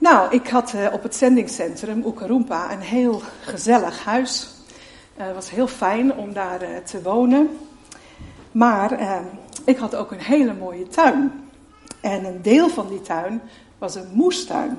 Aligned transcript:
Nou, 0.00 0.34
ik 0.34 0.48
had 0.48 0.72
uh, 0.72 0.92
op 0.92 1.02
het 1.02 1.16
zendingscentrum 1.16 2.04
Oekarumpa 2.04 2.72
een 2.72 2.80
heel 2.80 3.22
gezellig 3.40 4.04
huis. 4.04 4.50
Uh, 5.18 5.24
het 5.26 5.34
was 5.34 5.50
heel 5.50 5.66
fijn 5.66 6.14
om 6.14 6.32
daar 6.32 6.62
uh, 6.62 6.76
te 6.76 7.02
wonen. 7.02 7.58
Maar 8.52 8.98
ik 9.64 9.76
had 9.76 9.94
ook 9.94 10.10
een 10.10 10.20
hele 10.20 10.54
mooie 10.54 10.88
tuin. 10.88 11.48
En 12.00 12.24
een 12.24 12.42
deel 12.42 12.68
van 12.68 12.88
die 12.88 13.02
tuin 13.02 13.42
was 13.78 13.94
een 13.94 14.08
moestuin. 14.12 14.78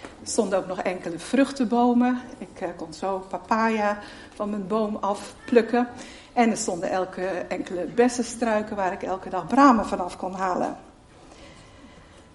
Er 0.00 0.30
stonden 0.30 0.58
ook 0.58 0.66
nog 0.66 0.80
enkele 0.80 1.18
vruchtenbomen. 1.18 2.20
Ik 2.38 2.68
kon 2.76 2.92
zo 2.92 3.26
papaya 3.28 3.98
van 4.34 4.50
mijn 4.50 4.66
boom 4.66 4.96
afplukken. 4.96 5.88
En 6.32 6.50
er 6.50 6.56
stonden 6.56 6.90
elke, 6.90 7.26
enkele 7.26 7.84
bessenstruiken 7.84 8.76
waar 8.76 8.92
ik 8.92 9.02
elke 9.02 9.28
dag 9.28 9.46
bramen 9.46 9.86
vanaf 9.86 10.16
kon 10.16 10.34
halen. 10.34 10.76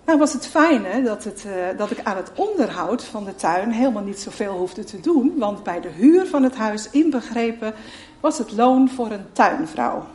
Nou 0.09 0.21
was 0.21 0.33
het 0.33 0.47
fijne 0.47 1.03
dat, 1.03 1.23
het, 1.23 1.43
uh, 1.47 1.77
dat 1.77 1.91
ik 1.91 1.99
aan 2.03 2.15
het 2.15 2.31
onderhoud 2.35 3.03
van 3.03 3.25
de 3.25 3.35
tuin 3.35 3.71
helemaal 3.71 4.03
niet 4.03 4.19
zoveel 4.19 4.57
hoefde 4.57 4.83
te 4.83 4.99
doen. 4.99 5.33
Want 5.37 5.63
bij 5.63 5.81
de 5.81 5.87
huur 5.87 6.25
van 6.27 6.43
het 6.43 6.55
huis 6.55 6.89
inbegrepen 6.89 7.73
was 8.19 8.37
het 8.37 8.51
loon 8.51 8.89
voor 8.89 9.11
een 9.11 9.25
tuinvrouw. 9.31 10.05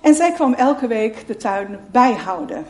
En 0.00 0.14
zij 0.14 0.32
kwam 0.32 0.54
elke 0.54 0.86
week 0.86 1.26
de 1.26 1.36
tuin 1.36 1.78
bijhouden. 1.90 2.66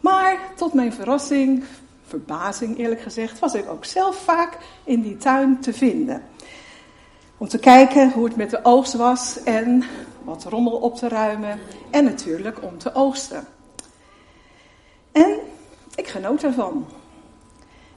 Maar 0.00 0.38
tot 0.56 0.72
mijn 0.72 0.92
verrassing, 0.92 1.64
verbazing 2.06 2.78
eerlijk 2.78 3.00
gezegd, 3.00 3.38
was 3.38 3.54
ik 3.54 3.68
ook 3.68 3.84
zelf 3.84 4.16
vaak 4.16 4.58
in 4.84 5.02
die 5.02 5.16
tuin 5.16 5.60
te 5.60 5.72
vinden. 5.72 6.22
Om 7.36 7.48
te 7.48 7.58
kijken 7.58 8.12
hoe 8.12 8.24
het 8.24 8.36
met 8.36 8.50
de 8.50 8.64
oogst 8.64 8.94
was 8.94 9.42
en 9.42 9.84
wat 10.24 10.44
rommel 10.44 10.76
op 10.76 10.96
te 10.96 11.08
ruimen 11.08 11.58
en 11.90 12.04
natuurlijk 12.04 12.62
om 12.62 12.78
te 12.78 12.94
oogsten. 12.94 13.46
En 15.12 15.38
ik 15.94 16.08
genoot 16.08 16.42
ervan. 16.42 16.86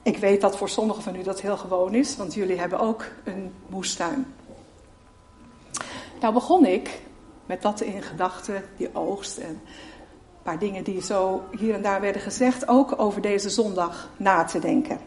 Ik 0.02 0.16
weet 0.16 0.40
dat 0.40 0.56
voor 0.56 0.68
sommigen 0.68 1.02
van 1.02 1.16
u 1.16 1.22
dat 1.22 1.40
heel 1.40 1.56
gewoon 1.56 1.94
is, 1.94 2.16
want 2.16 2.34
jullie 2.34 2.58
hebben 2.58 2.80
ook 2.80 3.04
een 3.24 3.52
moestuin. 3.66 4.34
Nou 6.20 6.34
begon 6.34 6.66
ik 6.66 7.00
met 7.46 7.62
dat 7.62 7.80
in 7.80 8.02
gedachten, 8.02 8.64
die 8.76 8.94
oogst 8.94 9.38
en 9.38 9.48
een 9.48 9.60
paar 10.42 10.58
dingen 10.58 10.84
die 10.84 11.02
zo 11.02 11.42
hier 11.58 11.74
en 11.74 11.82
daar 11.82 12.00
werden 12.00 12.22
gezegd, 12.22 12.68
ook 12.68 13.00
over 13.00 13.20
deze 13.20 13.50
zondag 13.50 14.08
na 14.16 14.44
te 14.44 14.58
denken. 14.58 14.98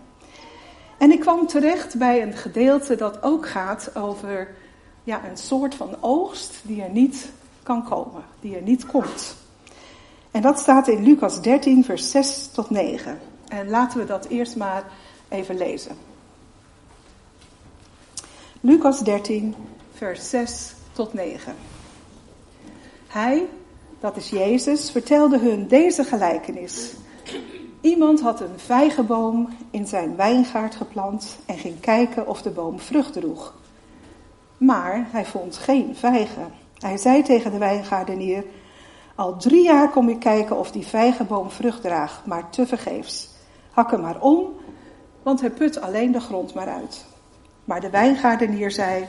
En 0.98 1.12
ik 1.12 1.20
kwam 1.20 1.48
terecht 1.48 1.98
bij 1.98 2.22
een 2.22 2.34
gedeelte 2.34 2.96
dat 2.96 3.24
ook 3.24 3.48
gaat 3.48 3.96
over 3.96 4.56
ja, 5.04 5.26
een 5.30 5.38
soort 5.38 5.76
van 5.76 5.98
oogst 6.00 6.62
die 6.64 6.84
er 6.84 6.90
niet 6.90 7.32
kan 7.64 7.84
komen, 7.84 8.24
die 8.40 8.56
er 8.56 8.62
niet 8.62 8.86
komt. 8.86 9.36
En 10.36 10.42
dat 10.42 10.60
staat 10.60 10.88
in 10.88 11.04
Lucas 11.04 11.42
13, 11.42 11.84
vers 11.84 12.12
6 12.12 12.48
tot 12.48 12.70
9. 12.70 13.20
En 13.48 13.70
laten 13.70 14.00
we 14.00 14.06
dat 14.06 14.26
eerst 14.26 14.56
maar 14.56 14.84
even 15.30 15.58
lezen. 15.58 15.98
Lucas 18.62 19.00
13, 19.00 19.56
vers 19.94 20.30
6 20.30 20.74
tot 20.92 21.14
9. 21.14 21.56
Hij, 23.08 23.46
dat 24.00 24.18
is 24.18 24.30
Jezus, 24.30 24.92
vertelde 24.92 25.40
hun 25.40 25.68
deze 25.68 26.04
gelijkenis. 26.04 26.94
Iemand 27.82 28.22
had 28.22 28.42
een 28.42 28.60
vijgenboom 28.60 29.50
in 29.72 29.88
zijn 29.88 30.16
wijngaard 30.16 30.76
geplant 30.76 31.38
en 31.46 31.58
ging 31.58 31.80
kijken 31.80 32.28
of 32.28 32.42
de 32.42 32.52
boom 32.52 32.80
vrucht 32.80 33.14
droeg. 33.14 33.54
Maar 34.58 35.08
hij 35.12 35.26
vond 35.26 35.58
geen 35.58 35.96
vijgen. 35.96 36.52
Hij 36.78 36.98
zei 36.98 37.24
tegen 37.24 37.52
de 37.52 37.58
wijngaardenier: 37.58 38.46
Al 39.16 39.38
drie 39.38 39.64
jaar 39.64 39.90
kom 39.90 40.10
ik 40.10 40.20
kijken 40.20 40.58
of 40.58 40.72
die 40.72 40.86
vijgenboom 40.86 41.50
vrucht 41.50 41.82
draagt, 41.82 42.26
maar 42.26 42.50
tevergeefs. 42.50 43.30
Hak 43.72 43.92
hem 43.92 44.02
maar 44.02 44.22
om, 44.22 44.48
want 45.24 45.42
hij 45.42 45.50
put 45.52 45.82
alleen 45.82 46.12
de 46.12 46.20
grond 46.20 46.54
maar 46.54 46.68
uit. 46.68 47.06
Maar 47.66 47.82
de 47.82 47.90
wijngaardenier 47.90 48.72
zei: 48.72 49.08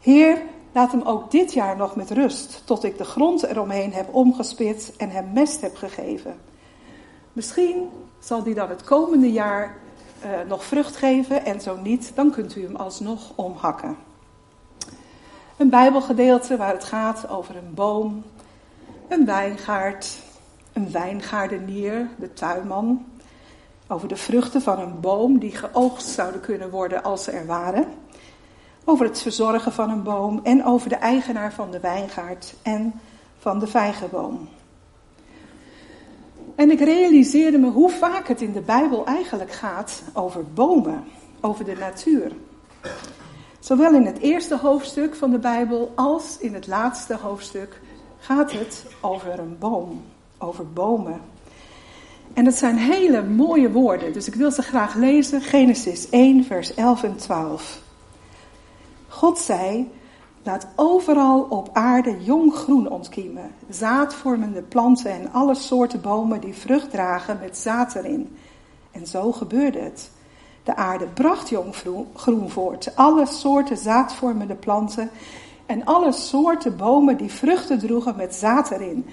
Heer, 0.00 0.42
laat 0.72 0.92
hem 0.92 1.02
ook 1.02 1.30
dit 1.30 1.52
jaar 1.52 1.76
nog 1.76 1.96
met 1.96 2.10
rust, 2.10 2.62
tot 2.64 2.84
ik 2.84 2.98
de 2.98 3.04
grond 3.04 3.42
eromheen 3.42 3.92
heb 3.92 4.14
omgespit 4.14 4.92
en 4.96 5.10
hem 5.10 5.32
mest 5.32 5.60
heb 5.60 5.76
gegeven. 5.76 6.36
Misschien 7.32 7.88
zal 8.18 8.42
die 8.42 8.54
dan 8.54 8.68
het 8.68 8.84
komende 8.84 9.32
jaar 9.32 9.76
uh, 10.24 10.30
nog 10.48 10.64
vrucht 10.64 10.96
geven 10.96 11.44
en 11.44 11.60
zo 11.60 11.76
niet, 11.76 12.12
dan 12.14 12.30
kunt 12.30 12.56
u 12.56 12.62
hem 12.62 12.76
alsnog 12.76 13.32
omhakken. 13.34 13.96
Een 15.56 15.68
Bijbelgedeelte 15.68 16.56
waar 16.56 16.72
het 16.72 16.84
gaat 16.84 17.28
over 17.28 17.56
een 17.56 17.74
boom, 17.74 18.24
een 19.08 19.24
wijngaard, 19.24 20.18
een 20.72 20.92
wijngaardenier, 20.92 22.08
de 22.18 22.32
tuinman. 22.32 23.04
Over 23.88 24.08
de 24.08 24.16
vruchten 24.16 24.62
van 24.62 24.78
een 24.78 25.00
boom 25.00 25.38
die 25.38 25.56
geoogst 25.56 26.06
zouden 26.06 26.40
kunnen 26.40 26.70
worden 26.70 27.02
als 27.02 27.24
ze 27.24 27.30
er 27.30 27.46
waren. 27.46 27.84
Over 28.84 29.06
het 29.06 29.22
verzorgen 29.22 29.72
van 29.72 29.90
een 29.90 30.02
boom 30.02 30.40
en 30.42 30.64
over 30.64 30.88
de 30.88 30.94
eigenaar 30.94 31.52
van 31.52 31.70
de 31.70 31.80
wijngaard 31.80 32.54
en 32.62 33.00
van 33.38 33.58
de 33.58 33.66
vijgenboom. 33.66 34.48
En 36.54 36.70
ik 36.70 36.80
realiseerde 36.80 37.58
me 37.58 37.70
hoe 37.70 37.90
vaak 37.90 38.28
het 38.28 38.40
in 38.40 38.52
de 38.52 38.60
Bijbel 38.60 39.06
eigenlijk 39.06 39.52
gaat 39.52 40.02
over 40.12 40.44
bomen, 40.54 41.04
over 41.40 41.64
de 41.64 41.76
natuur. 41.76 42.32
Zowel 43.58 43.94
in 43.94 44.06
het 44.06 44.18
eerste 44.18 44.56
hoofdstuk 44.56 45.14
van 45.14 45.30
de 45.30 45.38
Bijbel 45.38 45.92
als 45.94 46.38
in 46.38 46.54
het 46.54 46.66
laatste 46.66 47.16
hoofdstuk 47.16 47.80
gaat 48.24 48.52
het 48.52 48.86
over 49.00 49.38
een 49.38 49.56
boom, 49.58 50.02
over 50.38 50.72
bomen. 50.72 51.20
En 52.32 52.44
dat 52.44 52.54
zijn 52.54 52.76
hele 52.76 53.22
mooie 53.22 53.72
woorden, 53.72 54.12
dus 54.12 54.26
ik 54.26 54.34
wil 54.34 54.50
ze 54.50 54.62
graag 54.62 54.94
lezen. 54.94 55.40
Genesis 55.40 56.08
1, 56.08 56.44
vers 56.44 56.74
11 56.74 57.02
en 57.02 57.16
12. 57.16 57.80
God 59.08 59.38
zei, 59.38 59.90
Laat 60.42 60.66
overal 60.76 61.40
op 61.40 61.70
aarde 61.72 62.16
jong 62.24 62.54
groen 62.54 62.88
ontkiemen, 62.88 63.50
zaadvormende 63.68 64.62
planten 64.62 65.10
en 65.10 65.32
alle 65.32 65.54
soorten 65.54 66.00
bomen 66.00 66.40
die 66.40 66.54
vrucht 66.54 66.90
dragen 66.90 67.38
met 67.40 67.56
zaad 67.56 67.94
erin. 67.94 68.36
En 68.90 69.06
zo 69.06 69.32
gebeurde 69.32 69.78
het. 69.78 70.10
De 70.62 70.76
aarde 70.76 71.06
bracht 71.06 71.48
jong 71.48 71.74
groen 72.14 72.50
voort, 72.50 72.96
alle 72.96 73.26
soorten 73.26 73.76
zaadvormende 73.76 74.54
planten 74.54 75.10
en 75.66 75.84
alle 75.84 76.12
soorten 76.12 76.76
bomen 76.76 77.16
die 77.16 77.30
vruchten 77.30 77.78
droegen 77.78 78.16
met 78.16 78.34
zaad 78.34 78.70
erin. 78.70 79.06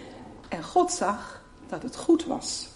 En 0.49 0.63
God 0.63 0.91
zag 0.91 1.43
dat 1.67 1.83
het 1.83 1.95
goed 1.95 2.25
was. 2.25 2.69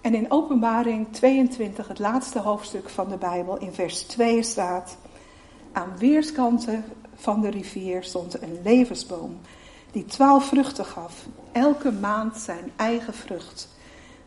En 0.00 0.14
in 0.14 0.30
Openbaring 0.30 1.12
22, 1.12 1.88
het 1.88 1.98
laatste 1.98 2.38
hoofdstuk 2.38 2.88
van 2.88 3.08
de 3.08 3.16
Bijbel, 3.16 3.58
in 3.58 3.72
vers 3.72 4.02
2 4.02 4.42
staat: 4.42 4.96
Aan 5.72 5.98
weerskanten 5.98 6.84
van 7.14 7.40
de 7.40 7.48
rivier 7.48 8.02
stond 8.02 8.42
een 8.42 8.58
levensboom 8.62 9.38
die 9.90 10.04
twaalf 10.04 10.44
vruchten 10.44 10.84
gaf, 10.84 11.26
elke 11.52 11.92
maand 11.92 12.36
zijn 12.36 12.72
eigen 12.76 13.14
vrucht. 13.14 13.68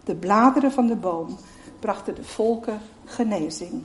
De 0.04 0.16
bladeren 0.16 0.72
van 0.72 0.88
de 0.88 0.96
boom 0.96 1.38
brachten 1.80 2.16
de 2.16 2.24
volken 2.24 2.82
genezing. 3.06 3.84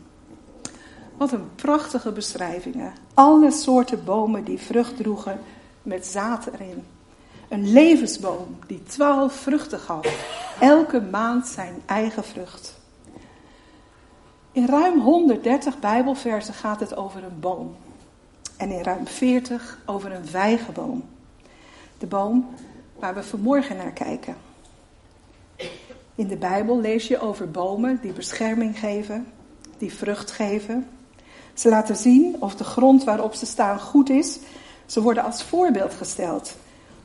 Wat 1.19 1.33
een 1.33 1.55
prachtige 1.55 2.13
beschrijvingen. 2.13 2.93
Alle 3.15 3.51
soorten 3.51 4.05
bomen 4.05 4.45
die 4.45 4.59
vrucht 4.59 4.97
droegen 4.97 5.41
met 5.83 6.07
zaad 6.07 6.47
erin. 6.47 6.85
Een 7.49 7.73
levensboom 7.73 8.59
die 8.67 8.83
twaalf 8.83 9.33
vruchten 9.33 9.79
gaf, 9.79 10.07
elke 10.61 11.01
maand 11.01 11.47
zijn 11.47 11.75
eigen 11.87 12.25
vrucht. 12.25 12.79
In 14.53 14.67
ruim 14.67 15.01
130 15.01 15.79
Bijbelversen 15.79 16.55
gaat 16.55 16.81
het 16.81 16.97
over 16.97 17.25
een 17.25 17.41
boom 17.41 17.77
en 18.57 18.71
in 18.71 18.83
ruim 18.83 19.07
40 19.07 19.79
over 19.87 20.13
een 20.13 20.27
vijgenboom. 20.27 21.05
De 21.99 22.07
boom 22.07 22.49
waar 22.99 23.15
we 23.15 23.23
vanmorgen 23.23 23.77
naar 23.77 23.93
kijken. 23.93 24.37
In 26.15 26.27
de 26.27 26.37
Bijbel 26.37 26.81
lees 26.81 27.09
je 27.09 27.21
over 27.21 27.51
bomen 27.51 27.99
die 28.03 28.13
bescherming 28.13 28.79
geven, 28.79 29.27
die 29.79 29.93
vrucht 29.93 30.31
geven. 30.31 30.87
Ze 31.59 31.69
laten 31.69 31.97
zien 31.97 32.37
of 32.39 32.55
de 32.55 32.65
grond 32.65 33.05
waarop 33.05 33.35
ze 33.35 33.47
staan 33.47 33.81
goed 33.81 34.11
is. 34.11 34.39
Ze 34.87 35.03
worden 35.03 35.25
als 35.25 35.43
voorbeeld 35.43 35.95
gesteld. 35.95 36.57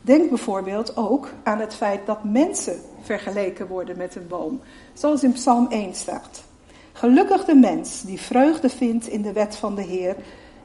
Denk 0.02 0.30
bijvoorbeeld 0.30 0.98
ook 0.98 1.30
aan 1.44 1.60
het 1.60 1.74
feit 1.74 2.06
dat 2.06 2.24
mensen 2.24 2.82
vergeleken 3.02 3.68
worden 3.68 3.98
met 3.98 4.16
een 4.16 4.28
boom, 4.28 4.62
zoals 4.94 5.24
in 5.24 5.32
Psalm 5.32 5.68
1 5.70 5.96
staat. 5.96 6.44
Gelukkig 6.92 7.46
de 7.46 7.56
mens 7.56 8.02
die 8.02 8.20
vreugde 8.22 8.70
vindt 8.70 9.08
in 9.08 9.22
de 9.22 9.32
wet 9.32 9.56
van 9.56 9.76
de 9.76 9.82
Heer 9.82 10.16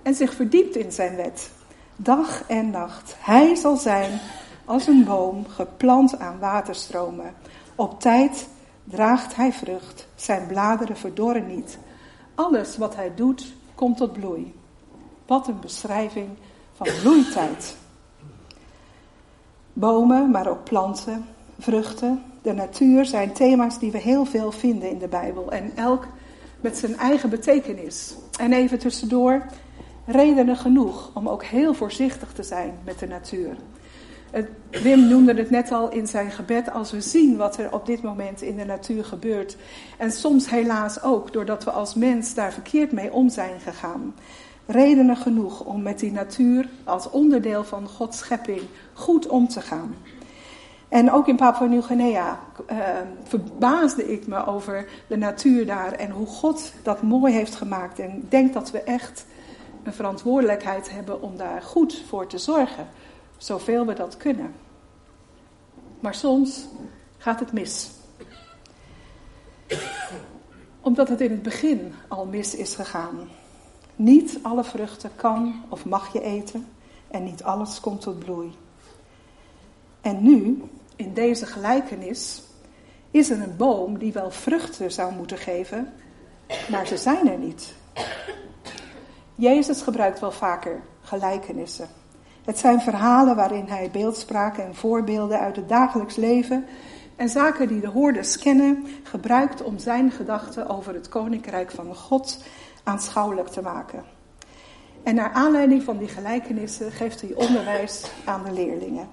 en 0.02 0.14
zich 0.14 0.34
verdiept 0.34 0.76
in 0.76 0.92
zijn 0.92 1.16
wet. 1.16 1.50
Dag 1.96 2.44
en 2.46 2.70
nacht. 2.70 3.16
Hij 3.18 3.54
zal 3.54 3.76
zijn 3.76 4.20
als 4.64 4.86
een 4.86 5.04
boom 5.04 5.46
geplant 5.46 6.18
aan 6.18 6.38
waterstromen. 6.38 7.34
Op 7.74 8.00
tijd 8.00 8.48
draagt 8.84 9.36
hij 9.36 9.52
vrucht. 9.52 10.08
Zijn 10.14 10.46
bladeren 10.46 10.96
verdorren 10.96 11.46
niet. 11.46 11.78
Alles 12.34 12.76
wat 12.76 12.96
hij 12.96 13.12
doet 13.14 13.56
komt 13.78 13.96
tot 13.96 14.12
bloei. 14.12 14.54
Wat 15.26 15.48
een 15.48 15.60
beschrijving 15.60 16.28
van 16.72 16.86
bloeitijd. 17.00 17.76
Bomen, 19.72 20.30
maar 20.30 20.46
ook 20.48 20.64
planten, 20.64 21.26
vruchten. 21.58 22.22
de 22.42 22.52
natuur 22.52 23.04
zijn 23.04 23.32
thema's 23.32 23.78
die 23.78 23.90
we 23.90 23.98
heel 23.98 24.24
veel 24.24 24.52
vinden 24.52 24.90
in 24.90 24.98
de 24.98 25.08
Bijbel. 25.08 25.52
En 25.52 25.76
elk 25.76 26.06
met 26.60 26.76
zijn 26.76 26.96
eigen 26.96 27.30
betekenis. 27.30 28.14
En 28.38 28.52
even 28.52 28.78
tussendoor, 28.78 29.46
redenen 30.04 30.56
genoeg 30.56 31.10
om 31.14 31.28
ook 31.28 31.44
heel 31.44 31.74
voorzichtig 31.74 32.32
te 32.32 32.42
zijn 32.42 32.78
met 32.84 32.98
de 32.98 33.06
natuur. 33.06 33.56
Wim 34.70 35.08
noemde 35.08 35.34
het 35.34 35.50
net 35.50 35.72
al 35.72 35.90
in 35.90 36.06
zijn 36.06 36.30
gebed, 36.30 36.72
als 36.72 36.90
we 36.90 37.00
zien 37.00 37.36
wat 37.36 37.58
er 37.58 37.72
op 37.72 37.86
dit 37.86 38.02
moment 38.02 38.42
in 38.42 38.56
de 38.56 38.64
natuur 38.64 39.04
gebeurt. 39.04 39.56
En 39.96 40.10
soms 40.10 40.50
helaas 40.50 41.02
ook 41.02 41.32
doordat 41.32 41.64
we 41.64 41.70
als 41.70 41.94
mens 41.94 42.34
daar 42.34 42.52
verkeerd 42.52 42.92
mee 42.92 43.12
om 43.12 43.28
zijn 43.28 43.60
gegaan. 43.60 44.14
Redenen 44.66 45.16
genoeg 45.16 45.64
om 45.64 45.82
met 45.82 45.98
die 45.98 46.12
natuur 46.12 46.68
als 46.84 47.10
onderdeel 47.10 47.64
van 47.64 47.88
Gods 47.88 48.18
schepping 48.18 48.60
goed 48.92 49.26
om 49.26 49.48
te 49.48 49.60
gaan. 49.60 49.94
En 50.88 51.12
ook 51.12 51.28
in 51.28 51.36
Papua 51.36 51.66
Nieuw-Guinea 51.66 52.40
uh, 52.70 52.78
verbaasde 53.22 54.12
ik 54.12 54.26
me 54.26 54.46
over 54.46 54.88
de 55.06 55.16
natuur 55.16 55.66
daar 55.66 55.92
en 55.92 56.10
hoe 56.10 56.26
God 56.26 56.72
dat 56.82 57.02
mooi 57.02 57.32
heeft 57.32 57.54
gemaakt. 57.54 57.98
En 57.98 58.16
ik 58.16 58.30
denk 58.30 58.52
dat 58.52 58.70
we 58.70 58.82
echt 58.82 59.26
een 59.82 59.92
verantwoordelijkheid 59.92 60.90
hebben 60.90 61.22
om 61.22 61.36
daar 61.36 61.62
goed 61.62 62.02
voor 62.08 62.26
te 62.26 62.38
zorgen, 62.38 62.88
zoveel 63.38 63.86
we 63.86 63.94
dat 63.94 64.16
kunnen. 64.16 64.54
Maar 66.00 66.14
soms 66.14 66.66
gaat 67.18 67.40
het 67.40 67.52
mis. 67.52 67.90
Omdat 70.80 71.08
het 71.08 71.20
in 71.20 71.30
het 71.30 71.42
begin 71.42 71.94
al 72.08 72.26
mis 72.26 72.54
is 72.54 72.74
gegaan. 72.74 73.28
Niet 73.96 74.38
alle 74.42 74.64
vruchten 74.64 75.10
kan 75.16 75.64
of 75.68 75.84
mag 75.84 76.12
je 76.12 76.22
eten 76.22 76.66
en 77.10 77.24
niet 77.24 77.42
alles 77.42 77.80
komt 77.80 78.00
tot 78.00 78.18
bloei. 78.18 78.56
En 80.00 80.22
nu, 80.22 80.62
in 80.96 81.14
deze 81.14 81.46
gelijkenis, 81.46 82.42
is 83.10 83.30
er 83.30 83.42
een 83.42 83.56
boom 83.56 83.98
die 83.98 84.12
wel 84.12 84.30
vruchten 84.30 84.92
zou 84.92 85.14
moeten 85.14 85.38
geven, 85.38 85.92
maar 86.70 86.86
ze 86.86 86.96
zijn 86.96 87.28
er 87.28 87.38
niet. 87.38 87.74
Jezus 89.34 89.82
gebruikt 89.82 90.20
wel 90.20 90.32
vaker 90.32 90.82
gelijkenissen. 91.02 91.88
Het 92.48 92.58
zijn 92.58 92.80
verhalen 92.80 93.36
waarin 93.36 93.66
hij 93.66 93.90
beeldspraken 93.92 94.64
en 94.64 94.74
voorbeelden 94.74 95.38
uit 95.38 95.56
het 95.56 95.68
dagelijks 95.68 96.16
leven 96.16 96.64
en 97.16 97.28
zaken 97.28 97.68
die 97.68 97.80
de 97.80 97.88
hoorders 97.88 98.38
kennen, 98.38 98.86
gebruikt 99.02 99.62
om 99.62 99.78
zijn 99.78 100.10
gedachten 100.10 100.68
over 100.68 100.94
het 100.94 101.08
koninkrijk 101.08 101.70
van 101.70 101.94
God 101.94 102.44
aanschouwelijk 102.82 103.48
te 103.48 103.62
maken. 103.62 104.04
En 105.02 105.14
naar 105.14 105.32
aanleiding 105.32 105.82
van 105.82 105.98
die 105.98 106.08
gelijkenissen 106.08 106.92
geeft 106.92 107.20
hij 107.20 107.34
onderwijs 107.34 108.10
aan 108.24 108.44
de 108.44 108.52
leerlingen. 108.52 109.08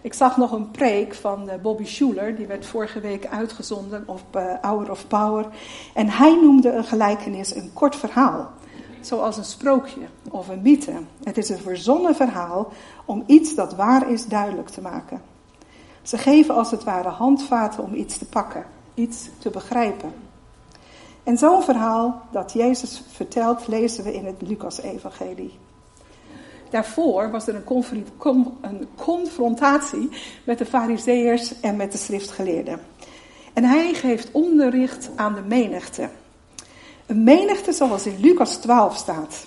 Ik 0.00 0.14
zag 0.14 0.36
nog 0.36 0.52
een 0.52 0.70
preek 0.70 1.14
van 1.14 1.48
eh, 1.48 1.60
Bobby 1.60 1.84
Schuler, 1.84 2.36
die 2.36 2.46
werd 2.46 2.66
vorige 2.66 3.00
week 3.00 3.26
uitgezonden 3.26 4.02
op 4.06 4.36
uh, 4.36 4.54
Hour 4.60 4.90
of 4.90 5.06
Power. 5.06 5.46
En 5.94 6.08
hij 6.08 6.38
noemde 6.42 6.72
een 6.72 6.84
gelijkenis 6.84 7.54
een 7.54 7.70
kort 7.72 7.96
verhaal, 7.96 8.50
zoals 9.06 9.36
een 9.36 9.44
sprookje 9.44 10.06
of 10.30 10.48
een 10.48 10.62
mythe. 10.62 10.92
Het 11.22 11.38
is 11.38 11.48
een 11.48 11.58
verzonnen 11.58 12.14
verhaal 12.14 12.72
om 13.04 13.24
iets 13.26 13.54
dat 13.54 13.74
waar 13.74 14.10
is 14.10 14.26
duidelijk 14.26 14.68
te 14.68 14.80
maken. 14.80 15.22
Ze 16.02 16.18
geven 16.18 16.54
als 16.54 16.70
het 16.70 16.84
ware 16.84 17.08
handvaten 17.08 17.84
om 17.84 17.94
iets 17.94 18.18
te 18.18 18.26
pakken, 18.26 18.64
iets 18.94 19.28
te 19.38 19.50
begrijpen. 19.50 20.12
En 21.22 21.38
zo'n 21.38 21.62
verhaal 21.62 22.22
dat 22.30 22.52
Jezus 22.52 23.02
vertelt, 23.10 23.68
lezen 23.68 24.04
we 24.04 24.14
in 24.14 24.26
het 24.26 24.42
Lucas-evangelie. 24.42 25.58
Daarvoor 26.70 27.30
was 27.30 27.46
er 27.46 27.54
een, 27.54 28.88
confrontatie 28.96 30.08
met 30.44 30.58
de 30.58 30.66
fariseërs 30.66 31.60
en 31.60 31.76
met 31.76 31.92
de 31.92 31.98
schriftgeleerden. 31.98 32.80
En 33.52 33.64
hij 33.64 33.94
geeft 33.94 34.30
onderricht 34.30 35.10
aan 35.16 35.34
de 35.34 35.42
menigte. 35.42 36.08
Een 37.12 37.24
menigte 37.24 37.72
zoals 37.72 38.06
in 38.06 38.20
Lucas 38.20 38.56
12 38.56 38.96
staat. 38.96 39.46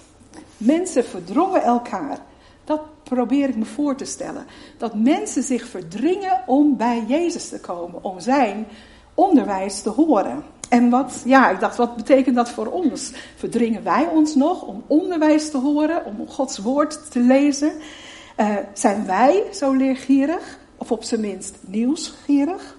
Mensen 0.57 1.05
verdrongen 1.05 1.63
elkaar. 1.63 2.17
Dat 2.63 2.81
probeer 3.03 3.49
ik 3.49 3.55
me 3.55 3.65
voor 3.65 3.95
te 3.95 4.05
stellen. 4.05 4.45
Dat 4.77 4.95
mensen 4.95 5.43
zich 5.43 5.67
verdringen 5.67 6.41
om 6.45 6.77
bij 6.77 7.03
Jezus 7.07 7.49
te 7.49 7.59
komen, 7.59 8.03
om 8.03 8.19
zijn 8.19 8.67
onderwijs 9.13 9.81
te 9.81 9.89
horen. 9.89 10.43
En 10.69 10.89
wat, 10.89 11.21
ja, 11.25 11.49
ik 11.49 11.59
dacht, 11.59 11.77
wat 11.77 11.95
betekent 11.95 12.35
dat 12.35 12.49
voor 12.49 12.67
ons? 12.67 13.11
Verdringen 13.35 13.83
wij 13.83 14.07
ons 14.07 14.35
nog 14.35 14.61
om 14.61 14.83
onderwijs 14.87 15.49
te 15.49 15.57
horen, 15.57 16.05
om 16.05 16.27
Gods 16.27 16.57
woord 16.57 17.11
te 17.11 17.19
lezen? 17.19 17.71
Uh, 18.37 18.55
zijn 18.73 19.05
wij 19.05 19.43
zo 19.53 19.73
leergierig, 19.73 20.59
of 20.77 20.91
op 20.91 21.03
zijn 21.03 21.21
minst 21.21 21.55
nieuwsgierig? 21.61 22.77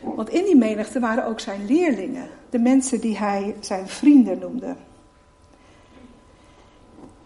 Want 0.00 0.28
in 0.28 0.44
die 0.44 0.56
menigte 0.56 1.00
waren 1.00 1.26
ook 1.26 1.40
zijn 1.40 1.66
leerlingen, 1.66 2.28
de 2.56 2.62
mensen 2.62 3.00
die 3.00 3.18
hij 3.18 3.56
zijn 3.60 3.88
vrienden 3.88 4.38
noemde. 4.38 4.76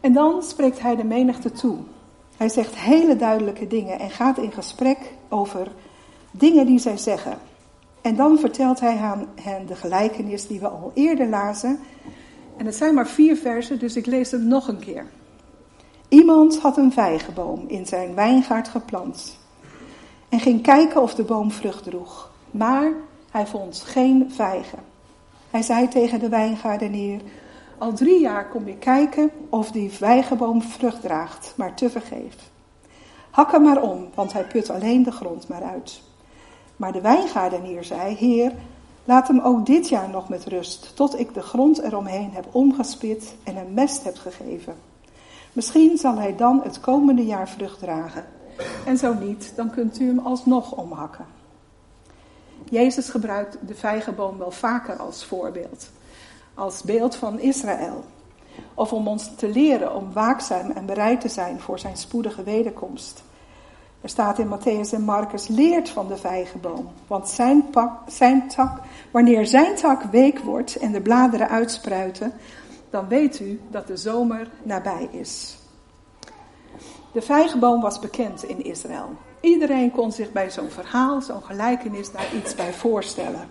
En 0.01 0.13
dan 0.13 0.43
spreekt 0.43 0.81
hij 0.81 0.97
de 0.97 1.05
menigte 1.05 1.53
toe. 1.53 1.77
Hij 2.37 2.49
zegt 2.49 2.77
hele 2.77 3.17
duidelijke 3.17 3.67
dingen 3.67 3.99
en 3.99 4.11
gaat 4.11 4.39
in 4.39 4.53
gesprek 4.53 4.99
over 5.29 5.69
dingen 6.31 6.67
die 6.67 6.79
zij 6.79 6.97
zeggen. 6.97 7.39
En 8.01 8.17
dan 8.17 8.39
vertelt 8.39 8.81
hij 8.81 8.97
aan 8.97 9.27
hen 9.41 9.67
de 9.67 9.77
gelijkenis 9.77 10.47
die 10.47 10.61
we 10.61 10.69
al 10.69 10.91
eerder 10.95 11.29
lazen. 11.29 11.81
En 12.57 12.67
het 12.67 12.75
zijn 12.75 12.95
maar 12.95 13.09
vier 13.09 13.37
versen, 13.37 13.79
dus 13.79 13.97
ik 13.97 14.07
lees 14.07 14.31
hem 14.31 14.47
nog 14.47 14.69
een 14.69 14.79
keer. 14.79 15.07
Iemand 16.09 16.59
had 16.59 16.77
een 16.77 16.93
vijgenboom 16.93 17.65
in 17.67 17.87
zijn 17.87 18.15
wijngaard 18.15 18.69
geplant. 18.69 19.39
En 20.29 20.41
ging 20.41 20.63
kijken 20.63 21.03
of 21.03 21.15
de 21.15 21.25
boom 21.25 21.51
vrucht 21.51 21.85
droeg. 21.85 22.31
Maar 22.51 22.93
hij 23.31 23.47
vond 23.47 23.81
geen 23.87 24.31
vijgen. 24.33 24.90
Hij 25.51 25.63
zei 25.63 25.89
tegen 25.89 26.21
de 26.21 26.29
wijngaardenier: 26.29 27.21
Al 27.79 27.93
drie 27.93 28.21
jaar 28.21 28.49
kom 28.49 28.67
je 28.67 28.77
kijken 28.77 29.31
of 29.49 29.71
die 29.71 29.91
vijgenboom 29.91 30.63
vrucht 30.63 31.01
draagt, 31.01 31.53
maar 31.57 31.75
tevergeef. 31.75 32.51
Hak 33.31 33.53
hem 33.53 33.63
maar 33.63 33.83
om, 33.83 34.09
want 34.15 34.33
hij 34.33 34.45
put 34.45 34.71
alleen 34.71 35.03
de 35.03 35.11
grond 35.11 35.49
maar 35.49 35.63
uit. 35.63 36.03
Maar 36.77 36.93
de 36.93 37.01
wijngaardenier 37.01 37.85
zei: 37.85 38.17
Heer, 38.17 38.53
laat 39.05 39.29
hem 39.29 39.41
ook 39.41 39.67
dit 39.67 39.89
jaar 39.89 40.09
nog 40.09 40.29
met 40.29 40.45
rust, 40.45 40.97
tot 40.97 41.19
ik 41.19 41.35
de 41.35 41.43
grond 41.43 41.83
eromheen 41.83 42.31
heb 42.33 42.47
omgespit 42.51 43.35
en 43.45 43.57
een 43.57 43.75
mest 43.75 44.05
heb 44.05 44.17
gegeven. 44.17 44.75
Misschien 45.53 45.99
zal 45.99 46.17
hij 46.17 46.37
dan 46.37 46.61
het 46.63 46.81
komende 46.81 47.25
jaar 47.25 47.49
vrucht 47.49 47.79
dragen. 47.79 48.25
En 48.87 48.99
zo 48.99 49.15
niet, 49.15 49.53
dan 49.57 49.71
kunt 49.71 50.01
u 50.01 50.07
hem 50.07 50.19
alsnog 50.19 50.73
omhakken. 50.73 51.27
Jezus 52.71 53.09
gebruikt 53.09 53.57
de 53.67 53.75
vijgenboom 53.75 54.39
wel 54.39 54.51
vaker 54.51 54.97
als 54.97 55.25
voorbeeld. 55.25 55.91
Als 56.55 56.83
beeld 56.83 57.17
van 57.17 57.41
Israël. 57.41 58.05
Of 58.75 58.93
om 58.93 59.09
ons 59.09 59.35
te 59.37 59.49
leren 59.49 59.95
om 59.95 60.13
waakzaam 60.13 60.71
en 60.71 60.87
bereid 60.87 61.21
te 61.21 61.29
zijn 61.29 61.61
voor 61.61 61.79
zijn 61.79 61.97
spoedige 61.97 62.43
wederkomst. 62.43 63.23
Er 64.01 64.09
staat 64.09 64.39
in 64.39 64.49
Matthäus 64.49 64.93
en 64.93 65.03
Marcus, 65.03 65.49
leert 65.49 65.89
van 65.89 66.09
de 66.09 66.17
vijgenboom. 66.17 66.89
Want 67.07 67.29
zijn, 67.29 67.65
tak, 68.49 68.81
wanneer 69.11 69.47
zijn 69.47 69.77
tak 69.77 70.03
week 70.03 70.39
wordt 70.39 70.77
en 70.77 70.93
de 70.93 71.01
bladeren 71.01 71.49
uitspruiten, 71.49 72.33
dan 72.91 73.09
weet 73.09 73.41
u 73.41 73.61
dat 73.71 73.87
de 73.87 73.97
zomer 73.97 74.49
nabij 74.63 75.09
is. 75.11 75.59
De 77.13 77.23
vijgenboom 77.23 77.81
was 77.81 77.99
bekend 77.99 78.45
in 78.45 78.65
Israël. 78.65 79.09
Iedereen 79.41 79.91
kon 79.91 80.13
zich 80.13 80.33
bij 80.33 80.51
zo'n 80.51 80.71
verhaal, 80.71 81.21
zo'n 81.21 81.43
gelijkenis, 81.43 82.13
daar 82.13 82.35
iets 82.35 82.55
bij 82.55 82.73
voorstellen. 82.73 83.49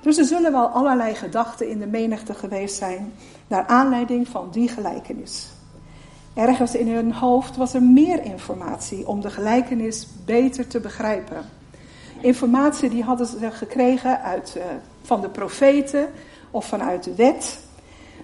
Dus 0.00 0.18
er 0.18 0.24
zullen 0.24 0.52
wel 0.52 0.66
allerlei 0.66 1.14
gedachten 1.14 1.68
in 1.68 1.78
de 1.78 1.86
menigte 1.86 2.34
geweest 2.34 2.76
zijn 2.76 3.12
naar 3.46 3.66
aanleiding 3.66 4.28
van 4.28 4.48
die 4.50 4.68
gelijkenis. 4.68 5.46
Ergens 6.34 6.74
in 6.74 6.88
hun 6.88 7.12
hoofd 7.12 7.56
was 7.56 7.74
er 7.74 7.82
meer 7.82 8.24
informatie 8.24 9.08
om 9.08 9.20
de 9.20 9.30
gelijkenis 9.30 10.06
beter 10.24 10.66
te 10.66 10.80
begrijpen. 10.80 11.44
Informatie 12.20 12.90
die 12.90 13.02
hadden 13.02 13.26
ze 13.26 13.50
gekregen 13.50 14.22
uit, 14.22 14.54
uh, 14.56 14.62
van 15.02 15.20
de 15.20 15.28
profeten 15.28 16.08
of 16.50 16.66
vanuit 16.66 17.04
de 17.04 17.14
wet, 17.14 17.60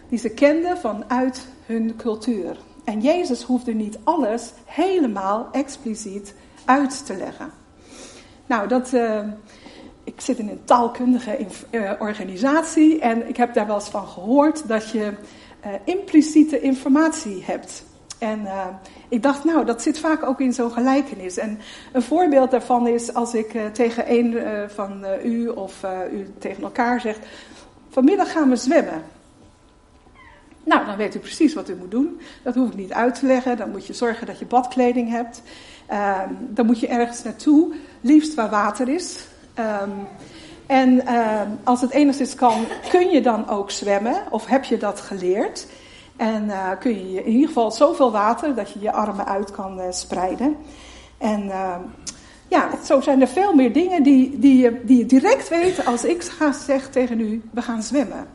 die 0.08 0.18
ze 0.18 0.28
kenden 0.28 0.78
vanuit 0.78 1.46
hun 1.66 1.96
cultuur. 1.96 2.56
En 2.84 3.00
Jezus 3.00 3.42
hoefde 3.42 3.74
niet 3.74 3.98
alles 4.04 4.52
helemaal 4.64 5.48
expliciet 5.52 6.34
uit 6.64 7.06
te 7.06 7.16
leggen. 7.16 7.50
Nou, 8.46 8.68
dat, 8.68 8.92
uh, 8.92 9.18
ik 10.04 10.20
zit 10.20 10.38
in 10.38 10.48
een 10.48 10.64
taalkundige 10.64 11.46
uh, 11.70 11.92
organisatie 11.98 13.00
en 13.00 13.28
ik 13.28 13.36
heb 13.36 13.54
daar 13.54 13.66
wel 13.66 13.74
eens 13.74 13.88
van 13.88 14.06
gehoord 14.06 14.68
dat 14.68 14.90
je 14.90 15.12
impliciete 15.84 16.60
informatie 16.60 17.42
hebt. 17.44 17.84
En 18.18 18.46
ik 19.08 19.22
dacht, 19.22 19.44
nou, 19.44 19.64
dat 19.64 19.82
zit 19.82 19.98
vaak 19.98 20.22
ook 20.22 20.40
in 20.40 20.52
zo'n 20.52 20.70
gelijkenis. 20.70 21.36
En 21.36 21.58
een 21.92 22.02
voorbeeld 22.02 22.50
daarvan 22.50 22.86
is 22.86 23.14
als 23.14 23.34
ik 23.34 23.58
tegen 23.72 24.12
een 24.12 24.38
van 24.70 25.04
u 25.24 25.48
of 25.48 25.84
u 26.12 26.26
tegen 26.38 26.62
elkaar 26.62 27.00
zegt: 27.00 27.26
Vanmiddag 27.88 28.32
gaan 28.32 28.48
we 28.48 28.56
zwemmen. 28.56 29.02
Nou, 30.64 30.86
dan 30.86 30.96
weet 30.96 31.14
u 31.14 31.18
precies 31.18 31.54
wat 31.54 31.68
u 31.68 31.76
moet 31.76 31.90
doen. 31.90 32.20
Dat 32.42 32.54
hoef 32.54 32.68
ik 32.68 32.76
niet 32.76 32.92
uit 32.92 33.18
te 33.18 33.26
leggen. 33.26 33.56
Dan 33.56 33.70
moet 33.70 33.86
je 33.86 33.92
zorgen 33.92 34.26
dat 34.26 34.38
je 34.38 34.46
badkleding 34.46 35.10
hebt. 35.10 35.42
Ehm, 35.86 36.28
dan 36.38 36.66
moet 36.66 36.80
je 36.80 36.88
ergens 36.88 37.22
naartoe, 37.22 37.74
liefst 38.00 38.34
waar 38.34 38.50
water 38.50 38.88
is. 38.88 39.26
Ehm, 39.54 39.90
en 40.66 41.06
ehm, 41.06 41.48
als 41.64 41.80
het 41.80 41.90
enigszins 41.90 42.34
kan, 42.34 42.64
kun 42.90 43.10
je 43.10 43.20
dan 43.20 43.48
ook 43.48 43.70
zwemmen 43.70 44.16
of 44.30 44.46
heb 44.46 44.64
je 44.64 44.76
dat 44.76 45.00
geleerd? 45.00 45.66
En 46.16 46.44
uh, 46.44 46.70
kun 46.78 47.12
je 47.12 47.24
in 47.24 47.32
ieder 47.32 47.46
geval 47.46 47.70
zoveel 47.70 48.12
water 48.12 48.54
dat 48.54 48.70
je 48.70 48.80
je 48.80 48.92
armen 48.92 49.26
uit 49.26 49.50
kan 49.50 49.78
uh, 49.78 49.84
spreiden. 49.90 50.56
En 51.18 51.50
ja, 52.48 52.68
zo 52.84 53.00
zijn 53.00 53.20
er 53.20 53.28
veel 53.28 53.54
meer 53.54 53.72
dingen 53.72 54.02
die, 54.02 54.38
die, 54.38 54.56
je, 54.56 54.80
die 54.84 54.98
je 54.98 55.06
direct 55.06 55.48
weet 55.48 55.86
als 55.86 56.04
ik 56.04 56.22
ga 56.22 56.52
zeg 56.52 56.90
tegen 56.90 57.20
u, 57.20 57.42
we 57.50 57.62
gaan 57.62 57.82
zwemmen. 57.82 58.26